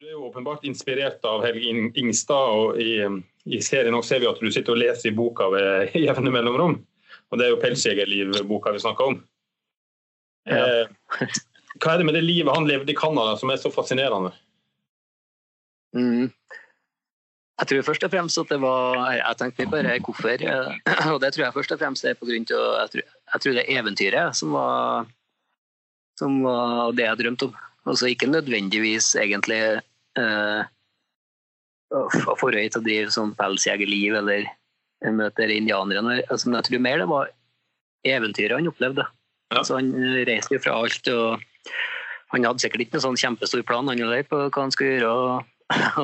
[0.02, 2.96] Du er jo åpenbart inspirert av Helge Ingstad, og i,
[3.46, 6.72] i serien også ser vi at du sitter og leser i boka ved jevne mellomrom.
[7.30, 9.20] Og det er jo 'Pelsjegerliv'-boka vi snakker om.
[10.50, 10.58] Ja.
[10.58, 11.36] Eh,
[11.78, 14.32] hva er det med det livet han levde i Canada som er så fascinerende?
[15.94, 16.34] Mm.
[17.62, 20.46] Jeg tror først og fremst at det var Jeg tenkte bare hvorfor.
[21.14, 23.54] Og det tror jeg først og fremst er på grunn av jeg tror, jeg tror
[23.60, 25.06] det eventyret som var
[26.18, 27.56] som var det jeg drømte om.
[27.86, 29.62] Altså ikke nødvendigvis egentlig
[30.20, 30.62] eh,
[31.92, 34.48] å få røy til å drive sånn pelsjegerliv eller
[35.12, 36.22] møte indianere.
[36.30, 37.32] Altså, men jeg tror mer det var
[38.08, 39.06] eventyret han opplevde.
[39.52, 39.60] Ja.
[39.60, 39.92] Altså, han
[40.28, 41.08] reiste jo fra alt.
[41.12, 41.42] og
[42.32, 45.12] Han hadde sikkert ikke noen sånn kjempestor plan han heller på hva han skulle gjøre
[45.12, 45.50] og,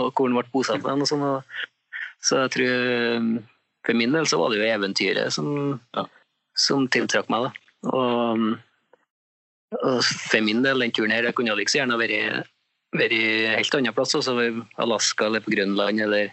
[0.01, 0.85] og hvor han ble bosatt.
[0.85, 1.59] Og sånn, og,
[2.25, 3.43] så jeg tror
[3.87, 6.05] for min del så var det jo eventyret som, ja.
[6.59, 7.49] som tiltrakk meg.
[7.49, 7.95] da.
[7.95, 8.59] Og
[10.05, 12.49] for min del, den turen her, jeg kunne like gjerne vært,
[12.97, 13.13] vært
[13.59, 14.35] helt annen plass, altså
[14.81, 16.33] Alaska eller på Grønland eller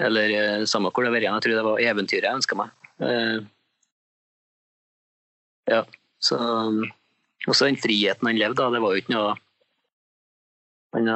[0.00, 2.70] Eller eh, samme hvor det var igjen, jeg tror det var eventyret jeg ønska meg.
[3.04, 3.40] Eh,
[5.68, 5.82] ja,
[6.24, 6.38] så
[7.46, 9.34] Også den friheten han levde, da, det var jo ikke noe
[10.96, 11.06] han,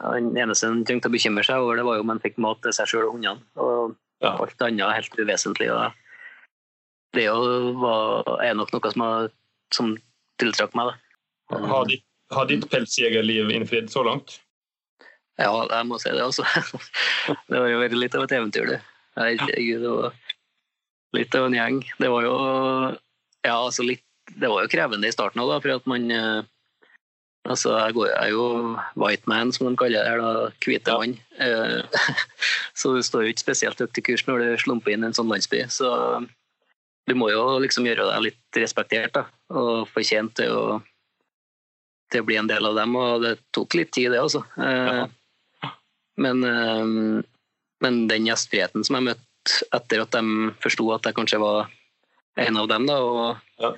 [0.00, 2.62] han eneste han trengte å bekymre seg over, det var jo om han fikk mat
[2.64, 3.42] til seg sjøl og hundene.
[3.60, 4.32] Og Ja.
[4.34, 5.68] alt annet helt uvesentlig.
[7.14, 9.28] Det var, er nok noe som, har,
[9.74, 9.92] som
[10.40, 10.94] tiltrakk meg.
[11.50, 11.60] Da.
[11.70, 12.02] Har ditt,
[12.34, 14.38] har ditt pelsjegerliv innfridd så langt?
[15.38, 16.44] Ja, jeg må si det, altså.
[17.48, 18.80] Det har jo vært litt av et eventyr, det.
[19.18, 20.16] Herregud, det var
[21.16, 21.80] litt av en gjeng.
[21.98, 22.36] Det var jo
[23.46, 26.40] Ja, altså litt Det var jo krevende i starten òg, for at man eh,
[27.48, 28.46] Altså, jeg, går, jeg er jo
[29.00, 30.48] white man, som de kaller det her, da.
[30.60, 31.14] Hvite mann.
[31.40, 32.10] Ja.
[32.78, 35.16] Så du står jo ikke spesielt høyt i kurs når du slumper inn i en
[35.16, 35.62] sånn landsby.
[35.72, 35.88] Så
[37.08, 39.24] du må jo liksom gjøre deg litt respektert, da.
[39.56, 40.66] Og fortjent til å,
[42.12, 42.96] til å bli en del av dem.
[42.98, 44.44] Og det tok litt tid, det, altså.
[44.56, 45.08] Ja.
[46.18, 47.22] Men, eh,
[47.84, 51.70] men den gjestfriheten som jeg møtte etter at de forsto at jeg kanskje var
[52.38, 53.72] en av dem, da, og Ja.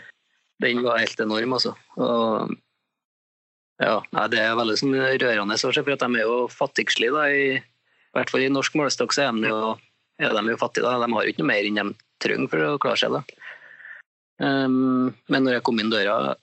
[0.60, 1.74] den var helt enorm, altså.
[1.96, 2.56] Og,
[3.80, 7.28] ja, det er veldig sånn rørende for at de er jo fattigslige, da.
[7.28, 9.78] I, I hvert fall i norsk målestokk så er de jo,
[10.20, 10.98] er de jo fattige, da.
[11.06, 13.22] De har jo ikke noe mer enn de trenger for å klare seg, da.
[14.40, 16.34] Um, men når jeg kom inn døra,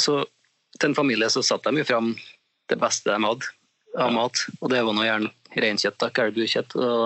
[0.00, 0.20] så
[0.78, 2.12] til en familie så satte de jo fram
[2.68, 3.54] det beste de hadde
[3.98, 6.76] av mat, og det var nå gjerne reinkjøtt, kalvekjøtt.
[6.76, 7.04] Og,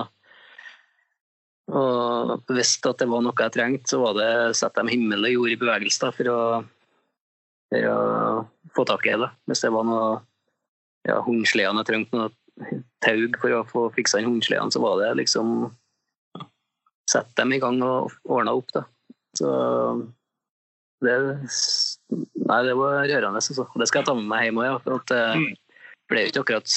[1.72, 5.36] og hvis at det var noe jeg trengte, så var det sette de himmel og
[5.36, 6.40] jord i bevegelse da, for, å,
[7.70, 7.98] for å
[8.76, 9.30] få tak i det.
[9.50, 10.08] Hvis det var noe
[11.08, 15.14] ja, hundsledene jeg trengte noe taug for å få fiksa inn hundsledene, så var det
[15.22, 15.70] liksom
[17.12, 18.84] Sette dem i gang og ordna opp, da.
[19.36, 19.48] Så
[21.04, 21.16] det
[22.12, 23.66] Nei, det var rørende, altså.
[23.78, 24.96] Det skal jeg ta med meg hjem òg, ja.
[24.98, 26.74] At, eh, det ble jo ikke akkurat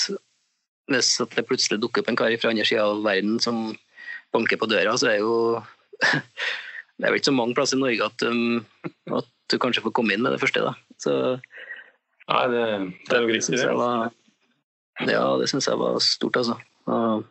[0.93, 3.73] Hvis at det plutselig dukker opp en kar fra andre sida av verden som
[4.35, 5.35] banker på døra, så er jo
[6.95, 8.61] Det er vel ikke så mange plasser i Norge at, um,
[9.19, 10.71] at du kanskje får komme inn med det første, da.
[11.01, 11.15] Så
[12.25, 12.61] Nei, det,
[13.09, 13.73] det er jo grisig, det.
[13.77, 14.07] var,
[15.03, 16.55] ja, det syns jeg var stort, altså.
[16.87, 17.25] Og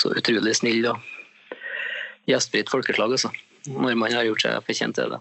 [0.00, 0.98] så utrolig snill og
[2.28, 3.30] gjestfritt folkeslag, altså.
[3.70, 5.20] Når man har gjort seg fortjent til det.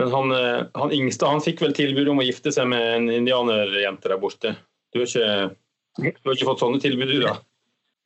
[0.00, 3.08] Men han, eh, han yngste han fikk vel tilbud om å gifte seg med en
[3.12, 4.54] indianerjente der borte.
[4.92, 5.56] Du har ikke,
[5.98, 7.38] du har ikke fått sånne tilbud, du da?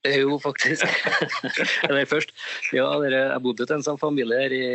[0.06, 0.86] Jo, faktisk.
[1.88, 2.30] Eller først.
[2.74, 4.66] Ja, jeg bodde til en sånn familie her i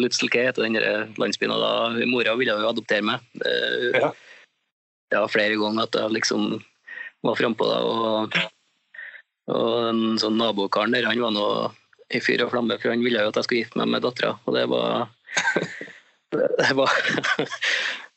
[0.00, 0.78] Lutstelke, heter den
[1.20, 3.24] landsbyen, og da mora ville jo adoptere meg.
[3.36, 3.52] Det,
[3.98, 4.12] Ja.
[5.12, 6.54] ja, flere ganger at jeg liksom
[7.22, 8.38] var frampå da, og,
[9.52, 11.46] og en sånn nabokaren der, han var nå
[12.12, 14.34] i fyr og flamme, for han ville jo at jeg skulle gifte meg med dattera,
[14.46, 15.12] og det var
[16.58, 16.90] det var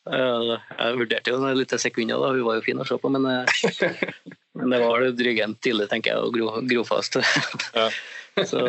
[0.06, 2.32] Jeg vurderte jo litt til sekund, da.
[2.32, 4.04] Hun var jo fin å se på, men, eh,
[4.60, 7.20] men det var drygent tidlig, tenker jeg, og gro, grofast.
[7.76, 7.90] Ja.
[8.44, 8.60] Så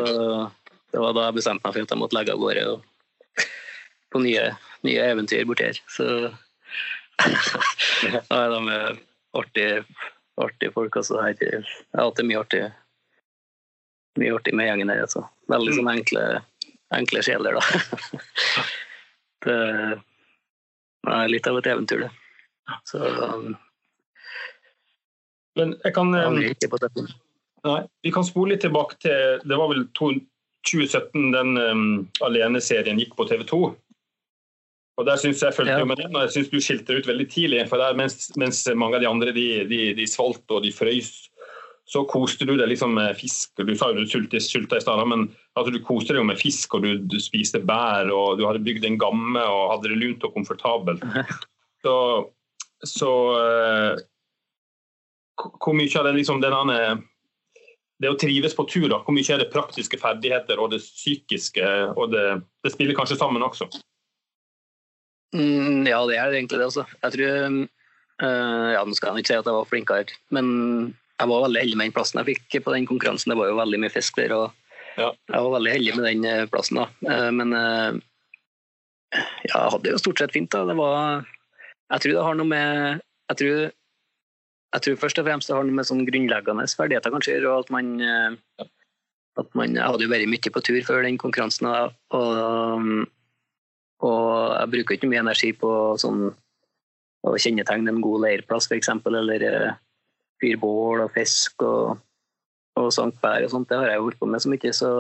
[0.95, 2.85] det var da jeg bestemte meg for at jeg måtte legge av gårde og
[4.15, 4.45] på nye,
[4.87, 5.81] nye eventyr borti her.
[5.91, 6.07] Så
[7.19, 8.79] da er de
[9.35, 9.83] artige,
[10.39, 10.97] artige folk.
[11.03, 11.19] Altså.
[11.35, 12.63] Jeg har hatt det mye artig,
[14.23, 15.03] mye artig med gjengen her.
[15.09, 15.27] Altså.
[15.51, 16.25] Veldig sånn enkle,
[16.95, 18.65] enkle sjeler, da.
[19.47, 22.11] Det er litt av et eventyr, det.
[22.91, 23.53] Så um,
[25.57, 27.05] Men jeg kan, eh, dette.
[27.65, 31.85] nei, vi kan spole litt tilbake til Det var vel 2017 den um,
[32.27, 33.61] Alene-serien gikk på TV 2.
[34.97, 35.85] Og der synes Jeg fulgte Ja.
[35.85, 37.69] med den, og jeg synes du skilte ut veldig tidlig.
[37.69, 41.29] for der, mens, mens mange av de andre de, de, de svalt og de frøys,
[41.87, 43.53] så koste du deg liksom med fisk.
[43.63, 46.41] Du sa jo du sulta, sulta i stad, men altså, du koste deg jo med
[46.41, 50.01] fisk, og du, du spiste bær, og du hadde bygd en gamme og hadde det
[50.01, 51.05] lunt og komfortabelt.
[51.87, 51.93] Så,
[52.83, 54.01] så uh,
[55.39, 56.79] hvor hvor mye av det liksom denne
[58.03, 61.69] det å trives på tur, da, hvor mye er det praktiske ferdigheter og det psykiske?
[61.95, 62.25] og Det,
[62.65, 63.69] det spiller kanskje sammen også?
[65.37, 66.89] Mm, ja, det er egentlig det, altså.
[67.05, 70.51] Jeg tror uh, Ja, nå skal jeg ikke si at jeg var flinkere, men
[71.17, 73.33] jeg var veldig heldig med den plassen jeg fikk på den konkurransen.
[73.33, 74.53] Det var jo veldig mye fisk der, og
[74.97, 75.11] Ja.
[75.33, 76.87] jeg var veldig heldig med den eh, plassen, da.
[77.09, 77.99] Eh, men eh,
[79.17, 80.65] ja, jeg hadde det jo stort sett fint, da.
[80.69, 81.25] Det var
[81.93, 83.01] Jeg tror det har noe med
[83.31, 83.59] Jeg tror,
[84.77, 87.71] jeg tror først og fremst det har noe med sånn grunnleggende ferdigheter kanskje og at
[87.71, 87.93] man
[89.37, 93.07] at man, Jeg hadde jo vært mye på tur før den konkurransen, og,
[94.01, 94.21] og
[94.57, 96.31] jeg bruker ikke mye energi på sånn,
[97.27, 99.77] å kjennetegne en god leirplass, f.eks., eller
[100.43, 101.97] fyre bål og fisk og,
[102.81, 103.69] og sankt bær og sånt.
[103.71, 104.73] Det har jeg holdt på med så mye.
[104.77, 104.91] Så,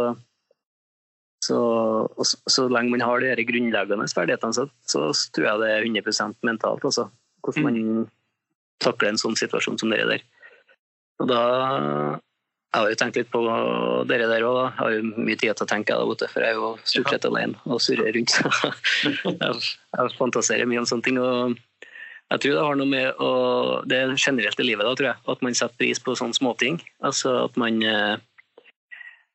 [1.45, 1.61] så,
[2.22, 6.39] så, så lenge man har de grunnleggende ferdighetene, så, så tror jeg det er 100%
[6.47, 6.87] mentalt.
[6.89, 7.09] Altså,
[7.45, 8.07] hvordan man
[8.82, 10.24] takler en sånn situasjon som det der.
[11.22, 11.43] Og da
[12.76, 13.41] jeg har jo tenkt litt på
[14.11, 14.59] dere der òg.
[14.66, 17.24] Jeg har jo mye tid til å tenke, da, for jeg er jo stort sett
[17.24, 18.34] alene og surrer rundt.
[19.30, 19.62] jeg,
[19.97, 21.20] jeg fantaserer mye om sånne ting.
[21.22, 21.57] og
[22.27, 23.31] jeg tror det har noe med å,
[23.87, 25.22] Det er generelt i livet, da, tror jeg.
[25.31, 26.81] At man setter pris på sånne småting.
[27.07, 28.16] Altså at man eh,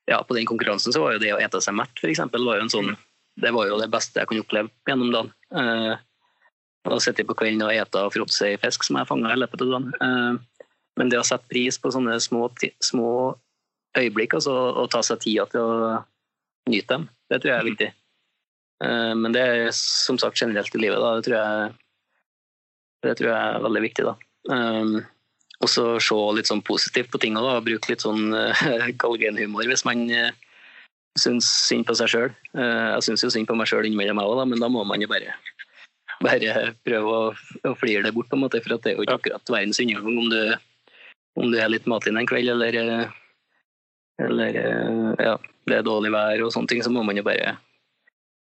[0.09, 2.19] Ja, på den konkurransen så var jo det å ete seg mett, f.eks.
[2.33, 2.95] var jo en sånn
[3.39, 5.31] Det var jo det beste jeg kunne oppleve gjennom dagen.
[5.55, 5.93] Eh,
[6.89, 9.63] å sitte på kvelden og ete og fråtse i fisk som jeg fanga i løpet
[9.63, 9.91] av dagen.
[10.01, 10.65] Uh,
[10.99, 12.47] men det å sette pris på sånne små,
[12.83, 13.11] små
[13.97, 15.91] øyeblikk, altså, og ta seg tida til å
[16.71, 17.89] nyte dem, det tror jeg er viktig.
[18.81, 20.97] Uh, men det er som sagt generelt i livet.
[20.97, 21.13] Da.
[21.19, 21.77] Det, tror jeg,
[23.05, 24.05] det tror jeg er veldig viktig.
[24.07, 24.15] da.
[24.51, 25.01] Um,
[25.61, 27.43] og så se litt sånn positivt på tingene.
[27.43, 28.63] og bruke litt sånn uh,
[29.03, 30.31] galgenhumor hvis man uh,
[31.19, 32.31] syns synd på seg sjøl.
[32.57, 35.03] Uh, jeg syns jo synd på meg sjøl innimellom, jeg òg, men da må man
[35.03, 35.37] jo bare,
[36.25, 37.23] bare prøve å,
[37.69, 40.21] å flire det bort, på en måte, for det er jo ikke akkurat verdens undergang
[40.25, 40.59] om
[41.39, 43.11] om du er litt matlinn en kveld, eller, eh,
[44.21, 45.35] eller eh, ja,
[45.69, 47.55] det er dårlig vær og sånne ting, så må man jo bare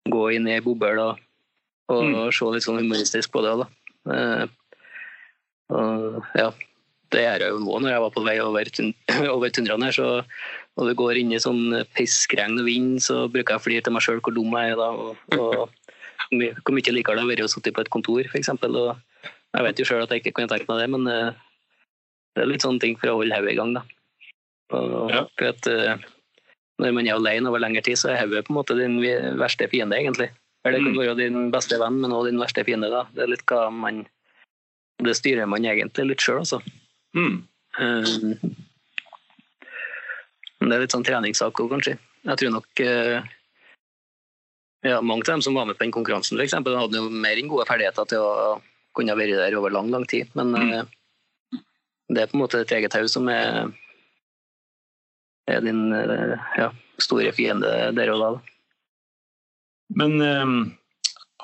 [0.08, 1.20] gå inn i ei boble og,
[1.92, 2.16] og mm.
[2.32, 3.54] se litt sånn humoristisk på det.
[3.60, 3.68] Da.
[4.06, 4.44] Eh,
[5.74, 6.48] og, ja,
[7.12, 8.70] det gjør jeg jo nå når jeg var på vei over,
[9.36, 9.96] over tundraen her.
[9.96, 10.08] Så,
[10.78, 13.96] og det går inn i sånn piskregn og vind, så bruker jeg å flire til
[13.96, 14.92] meg sjøl hvor dum jeg er da.
[14.94, 15.68] Og, og
[16.62, 18.54] hvor mye liker det å være og sitte på et kontor, f.eks.
[18.54, 21.08] Jeg vet jo sjøl at jeg ikke kunne tenkt meg det, men
[22.38, 23.72] det er litt sånne ting for å holde hodet i gang.
[23.74, 23.82] da.
[24.76, 25.24] Og, ja.
[25.38, 25.96] for at, uh,
[26.78, 28.98] når man er alene over lengre tid, så er hodet på en måte din
[29.40, 30.28] verste fiende, egentlig.
[30.64, 30.98] Det kan mm.
[30.98, 32.90] være din beste venn, men også din verste fiende.
[32.92, 33.04] da.
[33.14, 34.04] Det er litt hva man
[34.98, 36.58] Det styrer man egentlig litt sjøl, altså.
[37.14, 37.36] Mm.
[37.78, 38.32] Um,
[40.66, 41.94] det er litt sånn treningssak òg, kanskje.
[42.26, 43.20] Jeg tror nok uh,
[44.82, 47.38] ja, Mange av dem som var med på den konkurransen, for eksempel, hadde jo mer
[47.38, 48.58] enn gode ferdigheter til å
[48.98, 50.34] kunne være der over lang lang tid.
[50.34, 50.82] Men uh,
[52.10, 53.70] det er på en måte et eget tau som er,
[55.46, 58.32] er din ja, store fiende der og da.
[59.98, 60.58] Men um,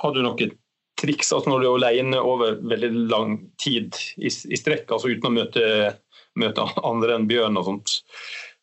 [0.00, 0.54] har du noen
[1.00, 5.30] triks altså når du er alene over veldig lang tid i, i strekk, altså uten
[5.30, 5.66] å møte,
[6.38, 7.98] møte andre enn bjørn og sånt?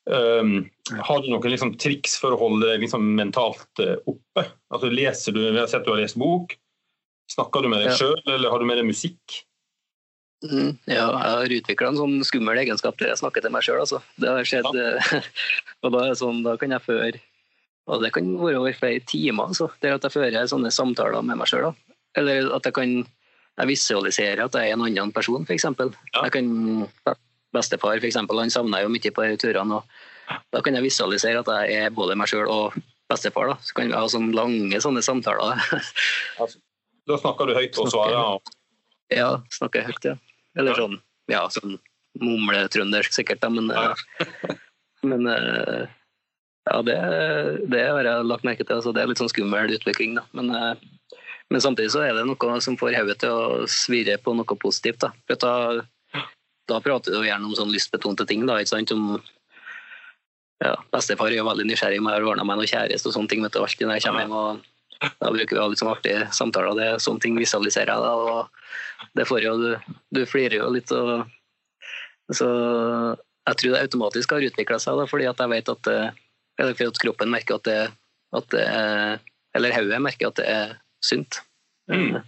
[0.10, 4.48] Um, har du noen liksom, triks for å holde deg liksom, mentalt uh, oppe?
[4.74, 6.56] Altså, leser du, Jeg har sett du har lest bok.
[7.32, 7.98] Snakker du med deg ja.
[8.00, 9.42] sjøl, eller har du med deg musikk?
[10.42, 13.84] Mm, ja, jeg har utvikla en sånn skummel egenskap til jeg snakker til meg sjøl.
[13.84, 14.02] Altså.
[14.18, 15.22] Det har skjedd, ja.
[15.86, 17.22] og da, sånn, da, kan jeg føre
[17.90, 19.50] Og det kan være over flere timer.
[19.50, 19.72] Altså.
[19.82, 21.72] der at jeg fører sånne samtaler med meg sjøl.
[22.18, 22.94] Eller at jeg kan
[23.60, 25.68] jeg visualiserer at jeg er en annen person, f.eks.
[25.68, 26.24] Ja.
[26.24, 26.48] Jeg kan,
[27.54, 29.82] bestefar for eksempel, han savner jo mye på turene.
[29.82, 32.78] og Da kan jeg visualisere at jeg er både meg sjøl og
[33.12, 33.52] bestefar.
[33.52, 33.60] Da.
[33.62, 35.62] Så kan vi ha sånne lange sånne samtaler.
[37.10, 38.52] da snakker du høyt og svarer?
[39.12, 40.18] Ja, snakker jeg høyt, ja.
[40.60, 41.00] Eller sånn,
[41.32, 41.78] ja, sånn
[42.20, 43.92] mumletrøndersk sikkert, da, men, ja.
[45.08, 45.92] men eh,
[46.72, 46.97] ja, det,
[47.67, 48.78] det, har jeg lagt merke til.
[48.78, 50.24] Altså, det er litt sånn skummel utvikling, da.
[50.38, 51.17] Men, eh,
[51.51, 55.03] men samtidig så er det noe som får hodet til å svirre på noe positivt.
[55.03, 56.24] Da, da,
[56.72, 58.45] da prater du gjerne om sånn lystbetonte ting.
[58.47, 59.19] da, ikke sant, om
[60.61, 63.43] ja, Bestefar er jo veldig nysgjerrig med å ordna meg noe kjæreste og sånne ting.
[63.43, 64.67] vet du, alltid når jeg kommer hjem og
[65.17, 66.76] Da bruker vi å ha sånn artige samtaler.
[66.78, 68.01] det, er Sånne ting visualiserer jeg.
[68.05, 70.93] da, og det får jo, du, du flirer jo litt.
[70.93, 71.26] Og,
[72.32, 72.47] så
[73.49, 75.89] jeg tror det automatisk har utvikla seg, da, fordi at jeg vet at,
[76.60, 77.80] eller for at kroppen merker at det,
[78.38, 79.22] at det er,
[79.56, 81.41] Eller hodet merker at det er sunt.
[81.91, 82.22] Mm.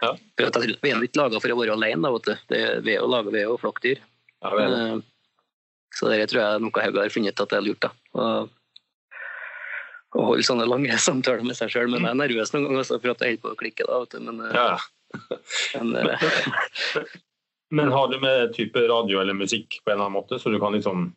[0.00, 0.10] Ja.
[0.38, 2.12] Vi er ikke laga for å være alene.
[2.22, 2.36] Da.
[2.48, 3.98] Det, vi er jo laga ved flokkdyr.
[4.40, 5.00] Ja, uh,
[5.90, 7.82] så det tror jeg er noe hodet har funnet at det er lurt.
[7.82, 7.90] da.
[8.14, 8.54] Og,
[10.10, 11.90] å holde sånne lange samtaler med seg sjøl.
[11.92, 13.88] Men jeg er nervøs noen ganger for at jeg holder på å klikke.
[13.88, 14.22] da, vet du.
[14.26, 14.78] Men, uh, ja.
[15.74, 16.26] Men, eh,
[17.76, 20.60] men, har du med type radio eller musikk på en eller annen måte, så du
[20.62, 21.10] kan liksom?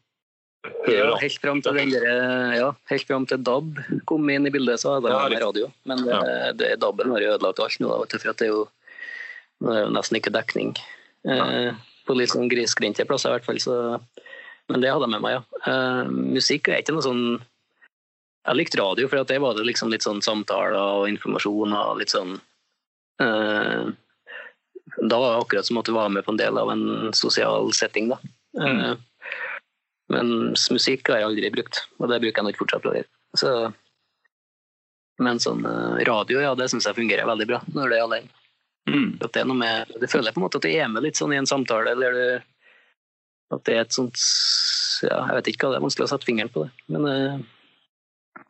[0.88, 4.96] Ja, helt fram til, den ja, helt fram til DAB kom inn i bildet, så
[4.96, 5.72] hadde jeg med radio.
[5.90, 6.52] Men det, ja.
[6.60, 8.62] det, DAB-en har jo ødelagt alt nå, da, for det er, jo,
[9.60, 10.72] det er jo nesten ikke dekning.
[11.28, 11.74] Eh,
[12.08, 13.60] på litt sånn grisgrendte plasser i hvert fall.
[13.64, 13.76] Så,
[14.72, 15.68] men det hadde jeg med meg, ja.
[15.68, 17.26] Eh, musikk er ikke noe sånn
[18.44, 22.16] Jeg likte radio, for det var det liksom litt sånn samtaler og informasjon og litt
[22.16, 22.38] sånn
[23.22, 23.86] Eh,
[25.10, 27.74] da var det akkurat som at du var med på en del av en sosial
[27.74, 28.10] setting.
[28.10, 28.18] da.
[28.60, 28.98] Mm.
[30.12, 33.10] Eh, men musikk har jeg aldri brukt, og det bruker jeg nok fortsatt å gjøre.
[33.40, 33.52] Så,
[35.24, 38.40] men sånn eh, radio, ja, det syns jeg fungerer veldig bra når det er alene.
[38.90, 39.10] Mm.
[39.24, 41.06] At det er noe med, det føler jeg på en måte at du er med
[41.06, 42.26] litt sånn i en samtale, eller du,
[43.56, 44.18] at det er et sånt
[45.04, 48.44] ja, Jeg vet ikke hva det er vanskelig å sette fingeren på det, men uh,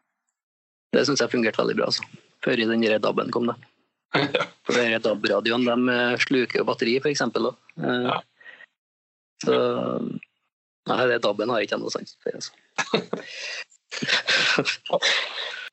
[0.94, 1.88] det syns jeg fungerte veldig bra.
[1.90, 2.06] altså.
[2.46, 3.56] Før i den DAB-en kom, da.
[4.66, 7.50] For den DAB-radioen de sluker jo batteri, for eksempel.
[7.82, 8.20] Uh, ja.
[9.42, 9.56] Så
[10.92, 12.32] Nei, det dabben har jeg ikke noe sans for.
[12.40, 12.52] Altså.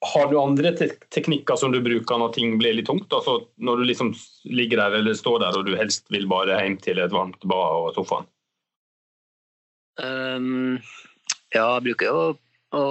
[0.01, 3.13] Har du andre te teknikker som du bruker når ting blir litt tungt?
[3.13, 4.15] Altså når du liksom
[4.49, 7.83] ligger der eller står der og du helst vil bare hjem til et varmt bad
[7.83, 8.29] og sofaen?
[10.01, 10.79] Um,
[11.53, 12.21] ja, jeg bruker jo
[12.71, 12.85] å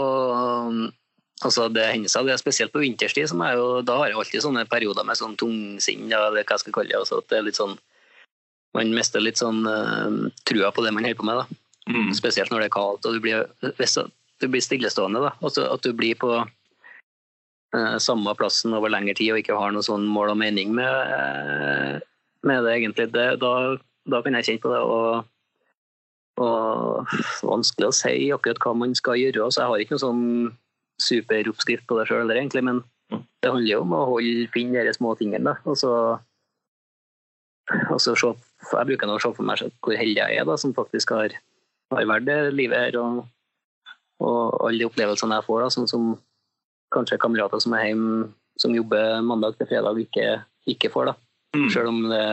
[1.39, 4.19] altså Det hender seg, det er spesielt på vinterstid, som er jo, da har jeg
[4.19, 6.99] alltid sånne perioder med sånn tungsinn, eller hva jeg skal kalle det.
[6.99, 7.77] Altså at det er litt sånn,
[8.75, 11.39] man mister litt sånn uh, trua på det man holder på med.
[11.39, 11.63] da.
[11.89, 12.13] Mm.
[12.13, 15.23] Spesielt når det er kaldt og du blir, du blir stillestående.
[15.25, 19.73] da, Også At du blir på uh, samme plassen over lengre tid og ikke har
[19.73, 21.97] noe sånn mål og mening med, uh,
[22.45, 23.09] med det, egentlig.
[23.15, 23.53] Det, da,
[24.05, 24.85] da, kan jeg kjenne på det.
[24.85, 25.27] og
[26.39, 27.09] og
[27.43, 29.49] vanskelig å si akkurat hva man skal gjøre.
[29.51, 30.23] så Jeg har ikke noe sånn
[31.03, 32.81] superoppskrift på det sjøl, egentlig, men
[33.11, 33.23] mm.
[33.43, 35.51] det handler jo om å holde, finne de små tingene.
[35.51, 35.57] Da.
[35.69, 35.91] Og så,
[37.89, 38.33] og så se,
[38.71, 41.35] jeg bruker å se for meg hvor heldig jeg er da, som faktisk har,
[41.93, 42.99] har vært det livet her.
[43.01, 43.23] Og,
[44.23, 46.11] og alle de opplevelsene jeg får, da, sånn som
[46.93, 48.29] kanskje kamerater som er hjemme
[48.59, 51.13] som jobber mandag til fredag, ikke, ikke får.
[51.13, 51.15] da.
[51.55, 51.69] Mm.
[51.73, 52.23] Selv om det,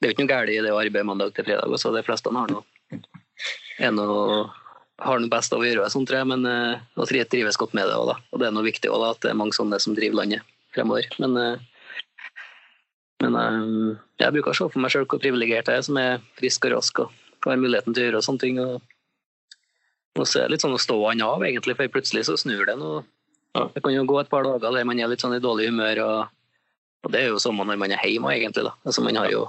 [0.00, 1.68] det er ikke noe galt i det å arbeide mandag til fredag.
[1.68, 1.92] Også.
[1.92, 2.64] De fleste har noe
[3.78, 4.48] er noe,
[5.04, 7.88] har noe best av å gjøre, sånn, tror jeg, men uh, og trives godt med
[7.88, 7.96] det.
[7.96, 10.22] Også, og det er noe viktig også, da, at det er mange sånne som driver
[10.22, 11.06] landet fremover.
[11.22, 11.94] Men, uh,
[13.22, 16.22] men uh, jeg bruker å se for meg sjøl hvor privilegert jeg er som er
[16.40, 17.14] frisk og rask og
[17.46, 18.58] har muligheten til å gjøre sånne ting.
[18.62, 18.82] Og,
[20.18, 22.66] og så er det litt sånn å stå han av, egentlig, for plutselig så snur
[22.68, 23.04] det noe.
[23.74, 26.02] Det kan jo gå et par dager der man er litt sånn i dårlig humør,
[26.04, 26.66] og,
[27.06, 28.66] og det er jo samme når man er hjemme, egentlig.
[28.68, 28.74] da.
[28.84, 29.46] Altså, man har jo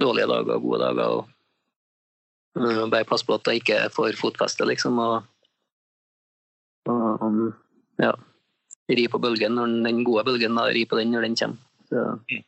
[0.00, 1.20] dårlige dager og gode dager.
[1.20, 4.98] og bare pass på at jeg ikke får fotfeste, liksom.
[5.02, 5.28] Og,
[6.90, 7.38] og
[8.02, 8.14] ja,
[8.90, 11.62] ri på bølgen når den gode bølgen, da, ri på den når den kommer.
[11.90, 12.42] Så.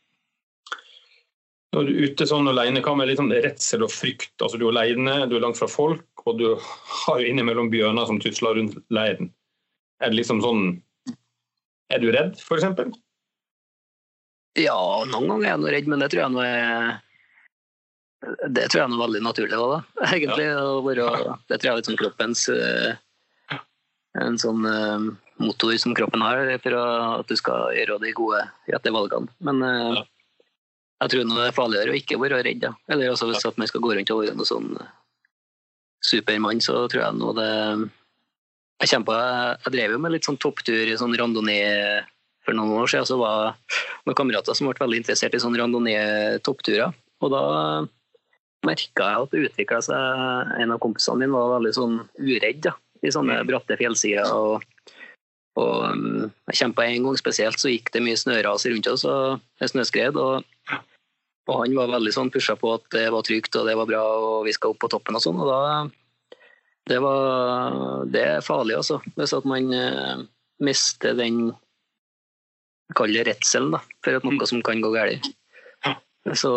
[1.77, 4.33] Når du er ute sånn alene, hva med sånn redsel og frykt?
[4.41, 8.07] Altså, du er alene, du er langt fra folk, og du har jo innimellom bjørner
[8.09, 9.29] som tusler rundt leiren.
[10.01, 10.63] Er det liksom sånn
[11.93, 12.65] Er du redd, f.eks.?
[14.57, 16.97] Ja, noen ganger er jeg redd, men det tror jeg nå er
[18.25, 19.79] det tror jeg er veldig naturlig òg, da.
[20.15, 20.49] Egentlig.
[20.49, 20.65] Ja.
[20.83, 23.59] Være, det tror jeg er litt sånn kroppens uh,
[24.17, 25.05] En sånn uh,
[25.37, 28.41] motor som kroppen har for at du skal gjøre de gode,
[28.73, 29.29] rette valgene.
[29.45, 30.05] Men uh, ja.
[30.97, 32.63] Jeg tror det er farligere å ikke være redd.
[32.63, 32.73] Da.
[32.89, 33.51] Eller altså, hvis ja.
[33.57, 34.71] man skal gå rundt og være noe sånn
[36.03, 37.51] supermann, så tror jeg nå det
[38.77, 39.17] Jeg kjempa,
[39.65, 42.05] jeg drev jo med litt sånn topptur i sånn randonee
[42.45, 43.07] for noen år siden.
[43.09, 43.55] Så var
[44.05, 46.93] noen kamerater som ble veldig interessert i sånn randonee-toppturer.
[47.25, 47.43] Og da
[48.65, 52.73] merka jeg at det utvikla seg En av kompisene mine var veldig sånn uredd da,
[53.01, 53.49] i sånne mm.
[53.49, 54.29] bratte fjellsider.
[54.29, 54.61] og,
[55.57, 59.41] og um, jeg kjempa en gang spesielt, så gikk det mye snøras rundt oss og
[59.61, 60.21] snøskred.
[60.21, 60.45] Og,
[61.47, 64.03] og, han var veldig sånn pusha på at det var trygt og det var bra
[64.03, 65.39] og vi skal opp på toppen og sånn.
[65.43, 65.61] og da
[66.87, 69.01] det, var, det er farlig, altså.
[69.17, 70.23] Hvis at man uh,
[70.63, 71.49] mister den
[72.95, 74.45] Kall det redselen da, for at noe mm.
[74.47, 75.25] som kan gå galt.
[76.39, 76.51] Så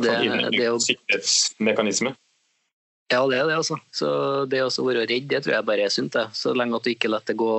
[0.00, 0.14] det,
[0.54, 2.14] det å, sikkerhetsmekanisme?
[3.12, 3.76] Ja, det er det, altså.
[3.92, 4.08] Så
[4.48, 6.16] det å være redd, det tror jeg bare er sunt.
[6.16, 6.24] Det.
[6.36, 7.52] Så lenge at du ikke lar det gå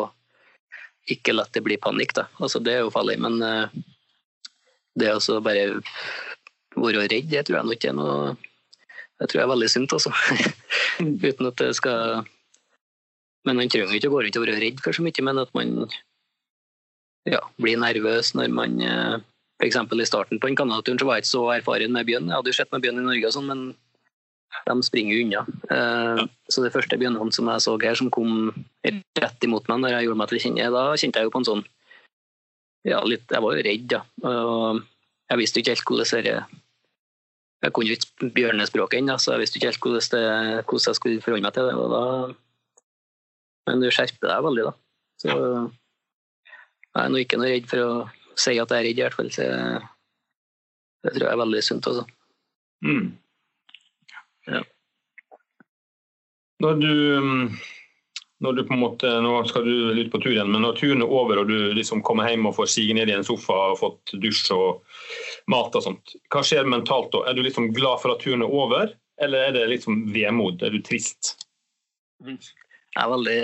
[1.14, 2.28] Ikke lar det bli panikk, da.
[2.42, 3.20] Altså, det er jo farlig.
[3.22, 3.82] Men uh,
[5.00, 5.82] det å bare
[6.76, 8.16] være redd, det tror jeg nok er noe
[9.22, 10.12] Det tror jeg er veldig sunt, altså.
[11.28, 12.24] Uten at det skal
[13.46, 15.54] Men man trenger ikke å gå rundt og være redd for så mye, men at
[15.58, 15.76] man
[17.30, 19.18] ja, blir nervøs når man uh,
[19.62, 19.78] F.eks.
[19.78, 22.30] i starten på en Canada-turen så var jeg ikke så erfaren med bjørn.
[22.30, 23.62] Jeg hadde jo sett med bjørn i Norge, og sånn, men
[24.66, 25.44] de springer jo unna.
[25.70, 28.50] Uh, så de første bjørnene som jeg så her, som kom
[29.22, 31.50] rett imot meg når jeg gjorde meg til kjenne, da kjente jeg jo på en
[31.52, 31.64] sånn
[32.88, 33.98] ja, litt, Jeg var jo redd.
[34.26, 34.82] Uh,
[35.32, 36.38] jeg visste ikke helt hvordan det
[37.62, 40.98] Jeg kunne jo ikke bjørnespråket ennå, så jeg visste ikke helt hvordan, det, hvordan jeg
[40.98, 41.76] skulle forholde meg til det.
[41.96, 42.06] da
[43.70, 44.74] men du skjerper deg veldig, da.
[45.22, 47.92] Så jeg er nå ikke noe redd for å
[48.40, 49.30] si at jeg er redd, i hvert fall.
[49.34, 49.46] Så
[51.06, 51.90] det tror jeg er veldig sunt.
[51.92, 52.06] Også.
[52.86, 53.12] Mm.
[54.50, 54.64] Ja.
[56.62, 56.92] Når du,
[58.42, 61.04] når du på en måte, Nå skal du ut på tur igjen, men når turen
[61.06, 63.80] er over og du liksom kommer hjem og får sige ned i en sofa og
[63.84, 64.82] fått dusj og
[65.52, 67.26] mat og sånt, hva skjer mentalt da?
[67.30, 70.66] Er du liksom glad for at turen er over, eller er det liksom vemod?
[70.66, 71.36] Er du trist?
[72.26, 73.42] Jeg er veldig,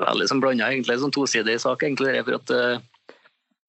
[0.00, 0.98] veldig sånn blanda, egentlig.
[1.00, 2.16] Sånn tosidig sak, egentlig.
[2.24, 2.54] For at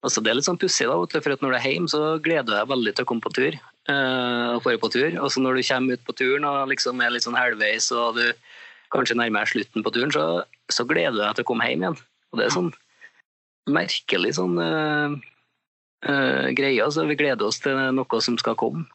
[0.05, 0.93] Altså, det er litt sånn pussig, da,
[1.25, 3.55] for når du er hjemme, så gleder du deg veldig til å komme på tur.
[3.89, 5.15] Uh, og på tur.
[5.23, 8.19] Og så når du kommer ut på turen og liksom er litt sånn halvveis og
[8.19, 8.25] du
[8.93, 10.25] kanskje nærmere slutten på turen, så,
[10.71, 11.97] så, gleder du deg til å komme hjem igjen.
[12.31, 12.71] Og det er sånn
[13.67, 15.15] merkelig sånn uh,
[16.07, 16.83] uh, greie.
[16.83, 18.85] Altså, vi gleder oss til noe som skal komme.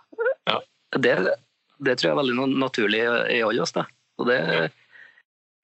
[0.49, 0.61] Ja.
[0.97, 1.17] Det,
[1.85, 3.75] det tror jeg er veldig naturlig i alle oss.
[3.77, 3.87] Da.
[4.21, 4.41] Og det,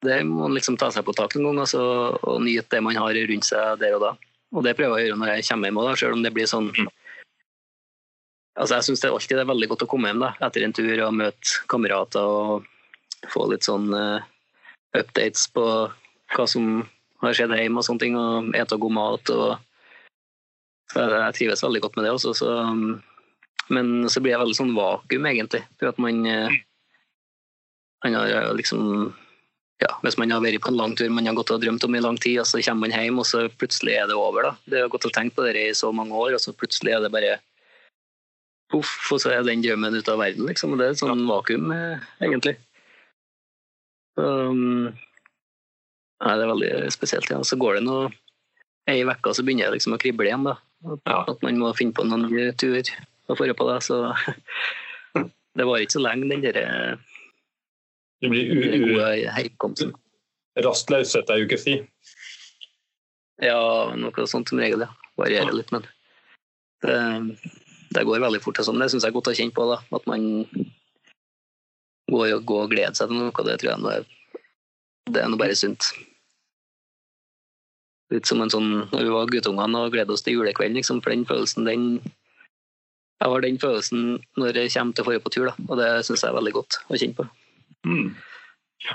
[0.04, 1.82] det må man liksom ta seg på tak en gang altså,
[2.22, 4.14] og nyte det man har rundt seg der og da.
[4.56, 6.48] Og det prøver jeg å gjøre når jeg kommer hjem òg, selv om det blir
[6.48, 6.88] sånn mm.
[8.58, 11.02] Altså, jeg syns alltid det er veldig godt å komme hjem da, etter en tur
[11.04, 12.64] og møte kamerater og
[13.32, 14.24] få litt sånn uh,
[14.96, 15.64] updates på
[16.34, 16.84] hva som
[17.22, 19.30] har skjedd hjemme og sånne ting, og ete god mat.
[19.34, 19.58] og
[20.92, 22.50] så Jeg trives veldig godt med det også, så,
[23.74, 25.64] men så blir jeg veldig sånn vakuum, egentlig.
[25.80, 26.60] For at man, uh,
[28.04, 29.10] man har liksom
[29.78, 31.94] ja, hvis man har vært på en lang tur man har gått og drømt om
[31.94, 34.48] i lang tid, og så kommer man hjem, og så plutselig er det over.
[34.48, 34.54] da.
[34.66, 37.04] Det har gått og tenkt på det i så mange år, og så plutselig er
[37.04, 37.36] det bare
[38.72, 40.48] poff, og så er den drømmen ute av verden.
[40.50, 40.74] liksom.
[40.78, 42.56] Det er et sånn vakuum, eh, egentlig.
[44.18, 44.88] Um,
[46.22, 47.30] nei, det er veldig spesielt.
[47.30, 47.38] ja.
[47.46, 47.98] Så går det nå
[48.88, 50.46] ei uke, så begynner jeg liksom å krible igjen.
[50.48, 50.56] da.
[50.86, 51.20] At, ja.
[51.34, 52.78] at man må finne på noen nye tur
[53.28, 53.46] Og på.
[53.68, 54.14] det, så
[55.58, 56.98] Det var ikke så lenge, den derre
[58.18, 58.48] det blir
[58.82, 59.92] gode heimkomsten.
[60.58, 61.74] Rastløshet jo ikke fri.
[63.42, 64.90] Ja, noe sånt som regel, ja.
[65.18, 65.84] Varierer litt, men
[66.82, 66.96] det,
[67.94, 68.58] det går veldig fort.
[68.62, 68.78] Sånn.
[68.82, 69.66] Det syns jeg er godt å kjenne på.
[69.70, 69.78] Da.
[69.94, 70.26] At man
[72.08, 73.32] går, gå og glede seg til noe.
[73.32, 74.06] Det tror jeg nå er,
[75.12, 75.90] det er noe bare sunt.
[78.12, 81.12] Litt som en sånn når vi var guttungene og gledet oss til julekvelden, liksom, for
[81.12, 81.84] den følelsen, den
[83.18, 84.02] Jeg har den følelsen
[84.38, 85.54] når jeg kommer til å dra på tur, da.
[85.66, 87.24] og det syns jeg er veldig godt å kjenne på.
[87.88, 88.12] Mm.
[88.86, 88.94] Ja.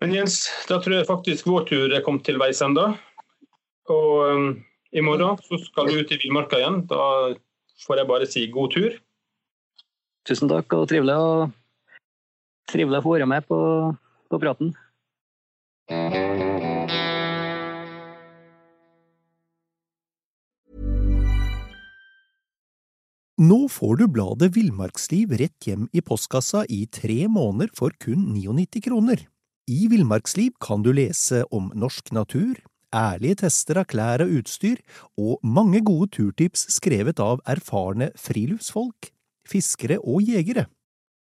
[0.00, 0.38] Men Jens,
[0.70, 2.86] da tror jeg faktisk vår tur er kommet til veis ende.
[3.92, 4.48] Og um,
[4.96, 6.80] i morgen så skal du ut i villmarka igjen.
[6.88, 7.36] Da
[7.84, 8.96] får jeg bare si god tur.
[10.26, 11.28] Tusen takk, og trivelig å,
[12.70, 13.58] trivelig å få være med på,
[14.30, 14.74] på praten.
[23.36, 28.80] Nå får du bladet Villmarksliv rett hjem i postkassa i tre måneder for kun 99
[28.86, 29.26] kroner.
[29.68, 32.56] I Villmarksliv kan du lese om norsk natur,
[32.96, 34.80] ærlige tester av klær og utstyr,
[35.20, 39.10] og mange gode turtips skrevet av erfarne friluftsfolk,
[39.46, 40.64] fiskere og jegere.